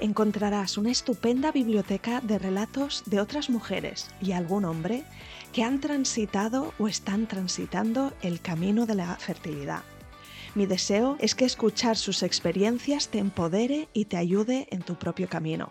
Encontrarás 0.00 0.76
una 0.76 0.90
estupenda 0.90 1.52
biblioteca 1.52 2.20
de 2.20 2.40
relatos 2.40 3.04
de 3.06 3.20
otras 3.20 3.48
mujeres 3.48 4.10
y 4.20 4.32
algún 4.32 4.64
hombre 4.64 5.04
que 5.52 5.62
han 5.62 5.80
transitado 5.80 6.74
o 6.80 6.88
están 6.88 7.28
transitando 7.28 8.12
el 8.22 8.40
camino 8.40 8.84
de 8.84 8.96
la 8.96 9.14
fertilidad. 9.14 9.84
Mi 10.56 10.66
deseo 10.66 11.16
es 11.20 11.36
que 11.36 11.44
escuchar 11.44 11.96
sus 11.96 12.24
experiencias 12.24 13.06
te 13.06 13.20
empodere 13.20 13.88
y 13.92 14.06
te 14.06 14.16
ayude 14.16 14.66
en 14.72 14.82
tu 14.82 14.96
propio 14.96 15.28
camino. 15.28 15.70